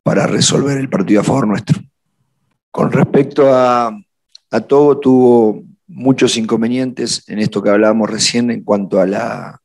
para 0.04 0.28
resolver 0.28 0.78
el 0.78 0.90
partido 0.90 1.22
a 1.22 1.24
favor 1.24 1.48
nuestro. 1.48 1.80
Con 2.72 2.92
respecto 2.92 3.54
a, 3.54 3.98
a 4.52 4.62
Togo, 4.62 5.00
tuvo 5.00 5.64
muchos 5.88 6.38
inconvenientes 6.38 7.28
en 7.28 7.40
esto 7.40 7.64
que 7.64 7.70
hablábamos 7.70 8.10
recién 8.10 8.52
en 8.52 8.64
cuanto 8.64 9.00
a 9.00 9.62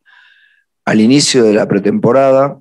al 0.85 1.01
inicio 1.01 1.45
de 1.45 1.53
la 1.53 1.69
pretemporada, 1.69 2.59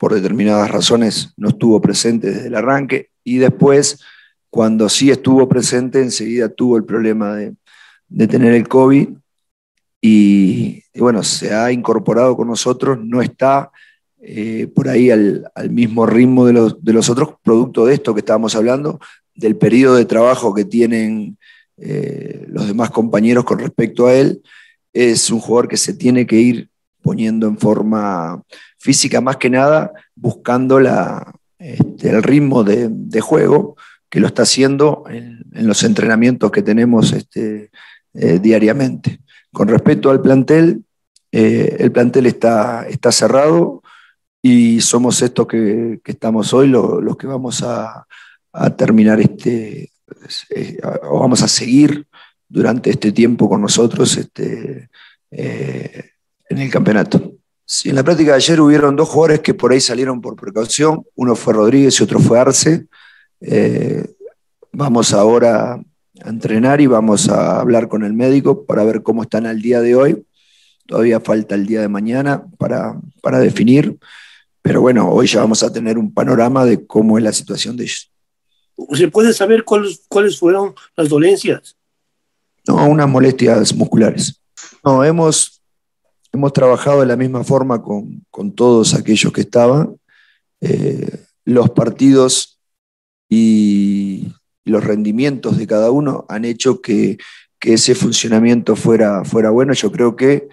por 0.00 0.14
determinadas 0.14 0.70
razones 0.70 1.34
no 1.36 1.50
estuvo 1.50 1.80
presente 1.80 2.30
desde 2.30 2.46
el 2.46 2.54
arranque 2.54 3.10
y 3.22 3.36
después, 3.36 4.02
cuando 4.50 4.88
sí 4.88 5.10
estuvo 5.10 5.48
presente, 5.48 6.02
enseguida 6.02 6.48
tuvo 6.48 6.76
el 6.76 6.84
problema 6.84 7.36
de, 7.36 7.54
tener 8.26 8.54
el 8.54 8.66
COVID 8.66 9.08
y, 10.00 10.82
bueno, 10.96 11.22
se 11.22 11.54
ha 11.54 11.70
incorporado 11.70 12.36
con 12.36 12.48
nosotros, 12.48 12.98
no 13.00 13.22
está 13.22 13.70
eh, 14.20 14.66
por 14.74 14.88
ahí 14.88 15.10
al, 15.10 15.48
mismo 15.70 16.04
ritmo 16.04 16.46
de 16.46 16.52
los, 16.52 16.84
de 16.84 16.92
los 16.92 17.08
otros, 17.08 17.34
producto 17.42 17.86
de 17.86 17.94
esto 17.94 18.12
que 18.12 18.20
estábamos 18.20 18.56
hablando, 18.56 18.98
del 19.34 19.56
periodo 19.56 19.94
de 19.94 20.04
trabajo 20.04 20.52
que 20.52 20.64
tienen 20.64 21.38
eh, 21.76 22.44
los 22.48 22.66
demás 22.66 22.90
compañeros 22.90 23.44
con 23.44 23.58
respecto 23.58 24.08
a 24.08 24.14
él. 24.14 24.42
Es 24.92 25.30
un 25.30 25.38
jugador 25.38 25.68
que 25.68 25.76
se 25.76 25.94
tiene 25.94 26.26
que 26.26 26.36
ir 26.36 26.70
poniendo 27.02 27.46
en 27.46 27.56
forma 27.56 28.42
física 28.78 29.20
más 29.20 29.36
que 29.36 29.48
nada, 29.48 29.92
buscando 30.14 30.80
la, 30.80 31.32
este, 31.58 32.10
el 32.10 32.22
ritmo 32.22 32.64
de, 32.64 32.88
de, 32.90 33.20
juego 33.20 33.76
que 34.10 34.20
lo 34.20 34.26
está 34.26 34.42
haciendo 34.42 35.04
en, 35.08 35.40
los 35.52 35.82
entrenamientos 35.84 36.50
que 36.50 36.62
tenemos 36.62 37.12
este, 37.12 37.70
eh, 38.12 38.38
diariamente. 38.40 39.20
Con 39.52 39.68
respecto 39.68 40.10
al 40.10 40.20
plantel, 40.20 40.84
eh, 41.32 41.76
el 41.78 41.92
plantel 41.92 42.26
está, 42.26 42.86
cerrado, 43.12 43.82
y 44.42 44.80
somos 44.80 45.22
estos 45.22 45.46
que, 45.46 46.00
estamos 46.04 46.52
hoy 46.52 46.68
los, 46.68 47.16
que 47.16 47.26
vamos 47.26 47.62
a, 47.62 48.06
terminar 48.76 49.20
este, 49.20 49.92
eh, 50.50 50.78
o 51.04 51.20
vamos 51.20 51.40
a 51.42 51.48
seguir 51.48 52.04
durante 52.48 52.90
este 52.90 53.12
tiempo 53.12 53.48
con 53.48 53.62
nosotros 53.62 54.16
este, 54.16 54.90
en 55.30 56.58
el 56.58 56.68
campeonato. 56.68 57.34
En 57.84 57.94
la 57.94 58.02
práctica 58.02 58.32
de 58.32 58.38
ayer 58.38 58.60
hubieron 58.60 58.96
dos 58.96 59.08
jugadores 59.08 59.40
que 59.40 59.54
por 59.54 59.70
ahí 59.70 59.80
salieron 59.80 60.20
por 60.20 60.34
precaución, 60.34 61.04
uno 61.14 61.36
fue 61.36 61.54
Rodríguez 61.54 62.00
y 62.00 62.02
otro 62.02 62.18
fue 62.18 62.40
Arce. 62.40 62.88
Eh, 63.40 64.06
vamos 64.72 65.12
ahora 65.12 65.74
a 65.74 66.28
entrenar 66.28 66.80
y 66.80 66.86
vamos 66.86 67.28
a 67.28 67.60
hablar 67.60 67.88
con 67.88 68.04
el 68.04 68.12
médico 68.12 68.64
para 68.64 68.84
ver 68.84 69.02
cómo 69.02 69.22
están 69.22 69.46
al 69.46 69.62
día 69.62 69.80
de 69.80 69.94
hoy. 69.94 70.26
Todavía 70.86 71.20
falta 71.20 71.54
el 71.54 71.66
día 71.66 71.80
de 71.80 71.88
mañana 71.88 72.44
para, 72.58 73.00
para 73.22 73.38
definir. 73.38 73.98
Pero 74.62 74.80
bueno, 74.80 75.08
hoy 75.10 75.26
ya 75.26 75.40
vamos 75.40 75.62
a 75.62 75.72
tener 75.72 75.96
un 75.96 76.12
panorama 76.12 76.64
de 76.64 76.86
cómo 76.86 77.16
es 77.16 77.24
la 77.24 77.32
situación 77.32 77.76
de 77.76 77.84
ellos. 77.84 78.12
¿Se 78.92 79.08
puede 79.08 79.32
saber 79.32 79.64
cuáles, 79.64 80.02
cuáles 80.08 80.38
fueron 80.38 80.74
las 80.96 81.08
dolencias? 81.08 81.76
No, 82.66 82.86
unas 82.86 83.08
molestias 83.08 83.74
musculares. 83.74 84.40
No, 84.84 85.04
hemos, 85.04 85.62
hemos 86.32 86.52
trabajado 86.52 87.00
de 87.00 87.06
la 87.06 87.16
misma 87.16 87.44
forma 87.44 87.82
con, 87.82 88.24
con 88.30 88.54
todos 88.54 88.94
aquellos 88.94 89.32
que 89.32 89.42
estaban. 89.42 89.96
Eh, 90.60 91.24
los 91.44 91.70
partidos 91.70 92.49
y 93.30 94.34
los 94.64 94.84
rendimientos 94.84 95.56
de 95.56 95.66
cada 95.66 95.90
uno 95.92 96.26
han 96.28 96.44
hecho 96.44 96.82
que, 96.82 97.16
que 97.60 97.74
ese 97.74 97.94
funcionamiento 97.94 98.74
fuera, 98.74 99.24
fuera 99.24 99.50
bueno. 99.50 99.72
Yo 99.72 99.92
creo 99.92 100.16
que 100.16 100.48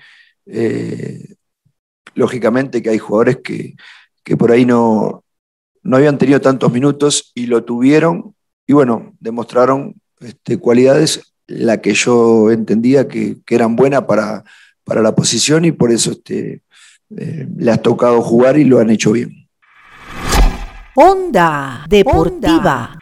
eh, 0.45 1.35
lógicamente 2.13 2.81
que 2.81 2.91
hay 2.91 2.99
jugadores 2.99 3.39
que, 3.43 3.75
que 4.23 4.37
por 4.37 4.51
ahí 4.51 4.65
no, 4.65 5.23
no, 5.81 5.97
habían 5.97 6.19
tenido 6.19 6.39
tantos 6.39 6.71
minutos 6.71 7.31
y 7.33 7.47
lo 7.47 7.63
tuvieron 7.63 8.35
y 8.67 8.73
bueno, 8.73 9.15
demostraron 9.19 9.95
este, 10.19 10.57
cualidades, 10.57 11.33
la 11.47 11.81
que 11.81 11.93
yo 11.93 12.51
entendía 12.51 13.07
que, 13.07 13.37
que 13.45 13.55
eran 13.55 13.75
buenas 13.75 14.03
para, 14.03 14.43
para, 14.83 15.01
la 15.01 15.15
posición 15.15 15.63
y 15.65 15.71
por 15.71 15.91
eso 15.91 16.11
este, 16.11 16.61
eh, 17.17 17.47
le 17.57 17.71
has 17.71 17.81
tocado 17.81 18.21
jugar 18.21 18.57
y 18.59 18.65
lo 18.65 18.79
han 18.79 18.89
hecho 18.89 19.13
bien. 19.13 19.46
Onda 20.99 21.85
Deportiva. 21.87 22.97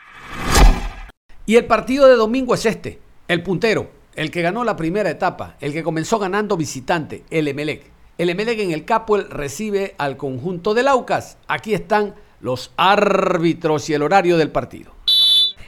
Y 1.45 1.55
el 1.55 1.65
partido 1.65 2.07
de 2.07 2.17
domingo 2.17 2.53
es 2.53 2.65
este, 2.65 2.99
el 3.29 3.41
puntero, 3.41 3.89
el 4.15 4.31
que 4.31 4.41
ganó 4.41 4.65
la 4.65 4.75
primera 4.75 5.09
etapa, 5.09 5.55
el 5.61 5.71
que 5.71 5.81
comenzó 5.81 6.19
ganando 6.19 6.57
visitante, 6.57 7.23
el 7.29 7.47
Emelec. 7.47 7.89
El 8.17 8.29
Emelec 8.29 8.59
en 8.59 8.71
el 8.71 8.83
Capuel 8.83 9.29
recibe 9.29 9.95
al 9.97 10.17
conjunto 10.17 10.73
del 10.73 10.89
Aucas. 10.89 11.37
Aquí 11.47 11.73
están 11.73 12.15
los 12.41 12.73
árbitros 12.75 13.89
y 13.89 13.93
el 13.93 14.03
horario 14.03 14.35
del 14.35 14.51
partido. 14.51 14.91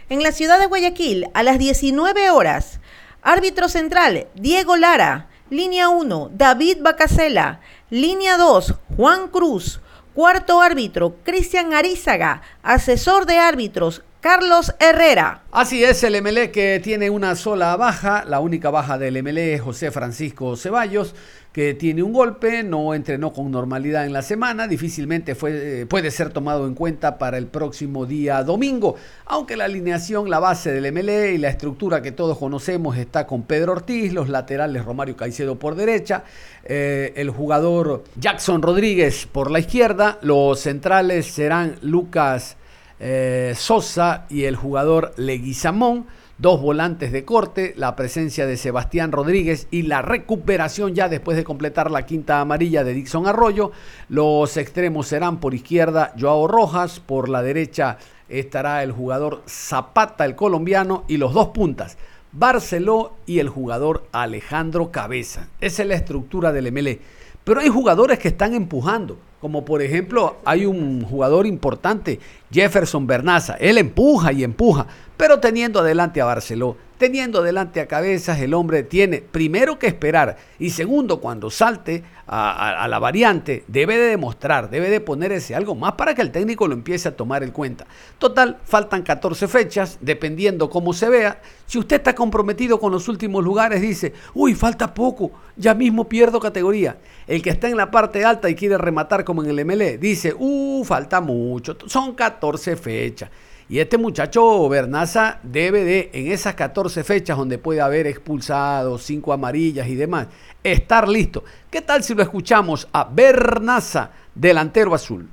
En 0.09 0.21
la 0.21 0.33
ciudad 0.33 0.59
de 0.59 0.65
Guayaquil, 0.65 1.27
a 1.33 1.43
las 1.43 1.57
19 1.57 2.29
horas, 2.31 2.81
árbitro 3.21 3.69
central 3.69 4.27
Diego 4.35 4.75
Lara, 4.75 5.29
línea 5.49 5.87
1 5.87 6.31
David 6.33 6.79
Bacasela, 6.81 7.61
línea 7.89 8.35
2 8.35 8.73
Juan 8.97 9.29
Cruz, 9.29 9.79
cuarto 10.17 10.63
árbitro 10.63 11.17
Cristian 11.23 11.75
Arizaga, 11.75 12.41
asesor 12.63 13.27
de 13.27 13.37
árbitros 13.37 14.01
Carlos 14.19 14.73
Herrera. 14.79 15.43
Así 15.51 15.83
es, 15.83 16.03
el 16.03 16.19
MLE 16.23 16.49
que 16.49 16.81
tiene 16.83 17.11
una 17.11 17.35
sola 17.35 17.75
baja, 17.75 18.25
la 18.25 18.39
única 18.39 18.71
baja 18.71 18.97
del 18.97 19.21
MLE 19.21 19.53
es 19.53 19.61
José 19.61 19.91
Francisco 19.91 20.55
Ceballos 20.55 21.13
que 21.57 21.73
tiene 21.73 22.03
un 22.03 22.13
golpe, 22.13 22.61
no 22.61 22.93
entrenó 22.93 23.33
con 23.33 23.49
normalidad 23.49 24.05
en 24.05 24.13
la 24.13 24.21
semana, 24.21 24.67
difícilmente 24.67 25.33
fue, 25.33 25.81
eh, 25.81 25.85
puede 25.87 26.11
ser 26.11 26.29
tomado 26.29 26.67
en 26.67 26.75
cuenta 26.75 27.17
para 27.17 27.39
el 27.39 27.47
próximo 27.47 28.05
día 28.05 28.43
domingo, 28.43 28.95
aunque 29.25 29.57
la 29.57 29.65
alineación, 29.65 30.29
la 30.29 30.37
base 30.37 30.71
del 30.71 30.93
MLE 30.93 31.33
y 31.33 31.39
la 31.39 31.49
estructura 31.49 32.03
que 32.03 32.11
todos 32.11 32.37
conocemos 32.37 32.95
está 32.95 33.25
con 33.25 33.41
Pedro 33.41 33.71
Ortiz, 33.71 34.13
los 34.13 34.29
laterales 34.29 34.85
Romario 34.85 35.17
Caicedo 35.17 35.57
por 35.57 35.73
derecha, 35.73 36.25
eh, 36.63 37.13
el 37.15 37.31
jugador 37.31 38.03
Jackson 38.17 38.61
Rodríguez 38.61 39.25
por 39.25 39.49
la 39.49 39.57
izquierda, 39.57 40.19
los 40.21 40.59
centrales 40.59 41.25
serán 41.25 41.77
Lucas 41.81 42.55
eh, 42.99 43.53
Sosa 43.57 44.27
y 44.29 44.43
el 44.43 44.55
jugador 44.55 45.11
Leguizamón 45.17 46.05
dos 46.37 46.61
volantes 46.61 47.11
de 47.11 47.25
corte, 47.25 47.73
la 47.77 47.95
presencia 47.95 48.45
de 48.45 48.57
Sebastián 48.57 49.11
Rodríguez 49.11 49.67
y 49.71 49.83
la 49.83 50.01
recuperación 50.01 50.93
ya 50.93 51.09
después 51.09 51.35
de 51.35 51.43
completar 51.43 51.89
la 51.89 52.05
quinta 52.05 52.41
amarilla 52.41 52.83
de 52.83 52.93
Dixon 52.93 53.27
Arroyo. 53.27 53.71
Los 54.09 54.57
extremos 54.57 55.07
serán 55.07 55.39
por 55.39 55.53
izquierda 55.53 56.13
Joao 56.19 56.47
Rojas, 56.47 56.99
por 56.99 57.29
la 57.29 57.41
derecha 57.41 57.97
estará 58.29 58.83
el 58.83 58.91
jugador 58.91 59.41
Zapata, 59.47 60.25
el 60.25 60.35
colombiano, 60.35 61.05
y 61.07 61.17
los 61.17 61.33
dos 61.33 61.49
puntas. 61.49 61.97
Barceló 62.31 63.13
y 63.25 63.39
el 63.39 63.49
jugador 63.49 64.07
Alejandro 64.11 64.91
Cabeza. 64.91 65.47
Esa 65.61 65.81
es 65.83 65.87
la 65.87 65.95
estructura 65.95 66.51
del 66.51 66.71
MLE. 66.71 66.99
Pero 67.43 67.61
hay 67.61 67.69
jugadores 67.69 68.19
que 68.19 68.27
están 68.27 68.53
empujando. 68.53 69.17
Como 69.39 69.63
por 69.63 69.81
ejemplo, 69.81 70.37
hay 70.43 70.65
un 70.65 71.03
jugador 71.03 71.45
importante, 71.45 72.19
Jefferson 72.51 73.07
Bernaza. 73.07 73.55
Él 73.55 73.77
empuja 73.77 74.33
y 74.33 74.43
empuja, 74.43 74.87
pero 75.17 75.39
teniendo 75.39 75.79
adelante 75.79 76.21
a 76.21 76.25
Barceló, 76.25 76.77
teniendo 76.97 77.39
adelante 77.39 77.81
a 77.81 77.87
cabezas, 77.87 78.39
el 78.39 78.53
hombre 78.53 78.83
tiene 78.83 79.21
primero 79.21 79.77
que 79.79 79.87
esperar 79.87 80.37
y 80.59 80.69
segundo, 80.69 81.19
cuando 81.19 81.49
salte 81.49 82.03
a, 82.27 82.85
la 82.89 82.99
variante, 82.99 83.63
debe 83.67 83.97
de 83.97 84.09
demostrar, 84.09 84.69
debe 84.69 84.89
de 84.89 84.99
poner 84.99 85.31
ese 85.31 85.55
algo 85.55 85.75
más 85.75 85.93
para 85.93 86.13
que 86.13 86.21
el 86.21 86.31
técnico 86.31 86.67
lo 86.67 86.73
empiece 86.73 87.07
a 87.07 87.15
tomar 87.15 87.41
en 87.41 87.51
cuenta. 87.51 87.87
Total, 88.17 88.57
faltan 88.65 89.01
14 89.01 89.47
fechas, 89.47 89.97
dependiendo 90.01 90.69
cómo 90.69 90.93
se 90.93 91.09
vea. 91.09 91.41
Si 91.65 91.77
usted 91.77 91.97
está 91.97 92.13
comprometido 92.13 92.79
con 92.79 92.91
los 92.91 93.07
últimos 93.07 93.43
lugares, 93.43 93.81
dice, 93.81 94.13
uy, 94.33 94.55
falta 94.55 94.93
poco, 94.93 95.31
ya 95.55 95.73
mismo 95.73 96.09
pierdo 96.09 96.39
categoría. 96.39 96.97
El 97.27 97.41
que 97.41 97.49
está 97.49 97.69
en 97.69 97.77
la 97.77 97.91
parte 97.91 98.25
alta 98.25 98.49
y 98.49 98.55
quiere 98.55 98.77
rematar 98.77 99.23
como 99.23 99.43
en 99.43 99.49
el 99.49 99.65
MLE, 99.65 99.97
dice, 99.97 100.35
uh, 100.37 100.83
falta 100.83 101.21
mucho, 101.21 101.77
son 101.87 102.13
14 102.13 102.75
fechas. 102.75 103.29
Y 103.69 103.79
este 103.79 103.97
muchacho 103.97 104.69
Bernaza 104.69 105.39
debe 105.43 105.83
de, 105.83 106.09
en 106.13 106.31
esas 106.31 106.55
14 106.55 107.03
fechas 107.03 107.37
donde 107.37 107.57
puede 107.57 107.81
haber 107.81 108.07
expulsado, 108.07 108.97
5 108.97 109.33
amarillas 109.33 109.89
y 109.89 109.95
demás, 109.95 110.27
estar 110.63 111.09
listo. 111.09 111.43
¿Qué 111.69 111.81
tal 111.81 112.01
si 112.01 112.15
lo 112.15 112.23
escuchamos 112.23 112.87
a 112.93 113.03
Bernaza, 113.11 114.11
delantero 114.33 114.95
azul? 114.95 115.27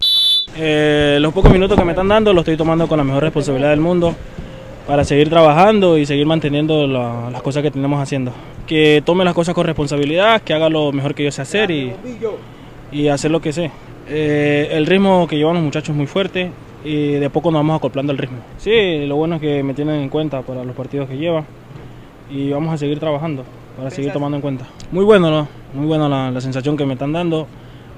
Eh, 0.56 1.18
los 1.20 1.32
pocos 1.32 1.52
minutos 1.52 1.78
que 1.78 1.84
me 1.84 1.92
están 1.92 2.08
dando 2.08 2.32
los 2.32 2.42
estoy 2.42 2.56
tomando 2.56 2.88
con 2.88 2.98
la 2.98 3.04
mejor 3.04 3.22
responsabilidad 3.22 3.70
del 3.70 3.80
mundo 3.80 4.16
para 4.84 5.04
seguir 5.04 5.30
trabajando 5.30 5.96
y 5.96 6.04
seguir 6.04 6.26
manteniendo 6.26 6.88
las 6.88 7.40
cosas 7.40 7.62
que 7.62 7.70
tenemos 7.70 8.02
haciendo. 8.02 8.32
Que 8.66 9.00
tome 9.06 9.24
las 9.24 9.34
cosas 9.34 9.54
con 9.54 9.64
responsabilidad, 9.64 10.42
que 10.42 10.54
haga 10.54 10.68
lo 10.68 10.90
mejor 10.90 11.14
que 11.14 11.22
yo 11.22 11.30
sé 11.30 11.42
hacer 11.42 11.70
y, 11.70 11.92
y 12.90 13.06
hacer 13.06 13.30
lo 13.30 13.40
que 13.40 13.52
sé. 13.52 13.70
Eh, 14.08 14.70
el 14.72 14.86
ritmo 14.86 15.28
que 15.28 15.36
llevan 15.36 15.54
los 15.54 15.62
muchachos 15.62 15.90
es 15.90 15.96
muy 15.96 16.08
fuerte 16.08 16.50
y 16.84 17.12
de 17.14 17.30
poco 17.30 17.50
nos 17.50 17.60
vamos 17.60 17.78
acoplando 17.78 18.12
el 18.12 18.18
ritmo. 18.18 18.38
Sí, 18.58 19.06
lo 19.06 19.16
bueno 19.16 19.36
es 19.36 19.40
que 19.40 19.62
me 19.62 19.74
tienen 19.74 20.02
en 20.02 20.08
cuenta 20.08 20.42
para 20.42 20.64
los 20.64 20.76
partidos 20.76 21.08
que 21.08 21.16
lleva 21.16 21.44
y 22.30 22.50
vamos 22.50 22.72
a 22.72 22.78
seguir 22.78 23.00
trabajando 23.00 23.44
para 23.76 23.90
seguir 23.90 24.12
tomando 24.12 24.36
en 24.36 24.42
cuenta. 24.42 24.66
Muy 24.92 25.04
bueno, 25.04 25.30
¿no? 25.30 25.48
muy 25.74 25.86
bueno 25.86 26.08
la, 26.08 26.40
sensación 26.40 26.76
que 26.76 26.86
me 26.86 26.94
están 26.94 27.12
dando. 27.12 27.46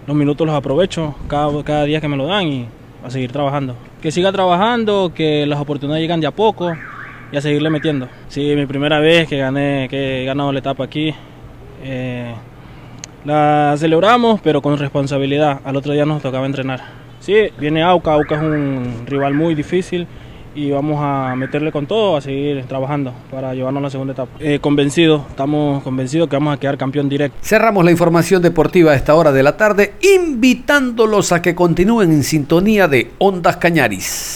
Los 0.06 0.16
minutos 0.16 0.46
los 0.46 0.56
aprovecho 0.56 1.14
cada, 1.28 1.62
cada 1.64 1.84
día 1.84 2.00
que 2.00 2.08
me 2.08 2.16
lo 2.16 2.26
dan 2.26 2.46
y 2.46 2.66
a 3.04 3.10
seguir 3.10 3.32
trabajando. 3.32 3.74
Que 4.00 4.10
siga 4.10 4.32
trabajando, 4.32 5.12
que 5.14 5.46
las 5.46 5.60
oportunidades 5.60 6.02
llegan 6.02 6.20
de 6.20 6.26
a 6.26 6.30
poco 6.30 6.72
y 7.32 7.36
a 7.36 7.40
seguirle 7.40 7.70
metiendo. 7.70 8.08
Sí, 8.28 8.54
mi 8.56 8.66
primera 8.66 9.00
vez 9.00 9.28
que 9.28 9.38
gané, 9.38 9.88
que 9.90 10.22
he 10.22 10.24
ganado 10.24 10.52
la 10.52 10.60
etapa 10.60 10.84
aquí. 10.84 11.12
Eh, 11.82 12.32
la 13.24 13.74
celebramos, 13.76 14.40
pero 14.40 14.62
con 14.62 14.78
responsabilidad. 14.78 15.60
Al 15.64 15.76
otro 15.76 15.92
día 15.92 16.06
nos 16.06 16.22
tocaba 16.22 16.46
entrenar. 16.46 17.05
Sí, 17.26 17.34
viene 17.58 17.82
Auca, 17.82 18.12
Auca 18.12 18.36
es 18.36 18.40
un 18.40 19.02
rival 19.04 19.34
muy 19.34 19.56
difícil 19.56 20.06
y 20.54 20.70
vamos 20.70 21.00
a 21.00 21.34
meterle 21.34 21.72
con 21.72 21.84
todo, 21.84 22.16
a 22.16 22.20
seguir 22.20 22.64
trabajando 22.66 23.12
para 23.32 23.52
llevarnos 23.52 23.80
a 23.80 23.82
la 23.82 23.90
segunda 23.90 24.12
etapa. 24.12 24.30
Eh, 24.38 24.60
convencido, 24.60 25.26
estamos 25.28 25.82
convencidos 25.82 26.28
que 26.28 26.36
vamos 26.36 26.54
a 26.54 26.60
quedar 26.60 26.78
campeón 26.78 27.08
directo. 27.08 27.36
Cerramos 27.42 27.84
la 27.84 27.90
información 27.90 28.42
deportiva 28.42 28.92
a 28.92 28.94
esta 28.94 29.16
hora 29.16 29.32
de 29.32 29.42
la 29.42 29.56
tarde, 29.56 29.94
invitándolos 30.14 31.32
a 31.32 31.42
que 31.42 31.56
continúen 31.56 32.12
en 32.12 32.22
sintonía 32.22 32.86
de 32.86 33.10
Ondas 33.18 33.56
Cañaris. 33.56 34.24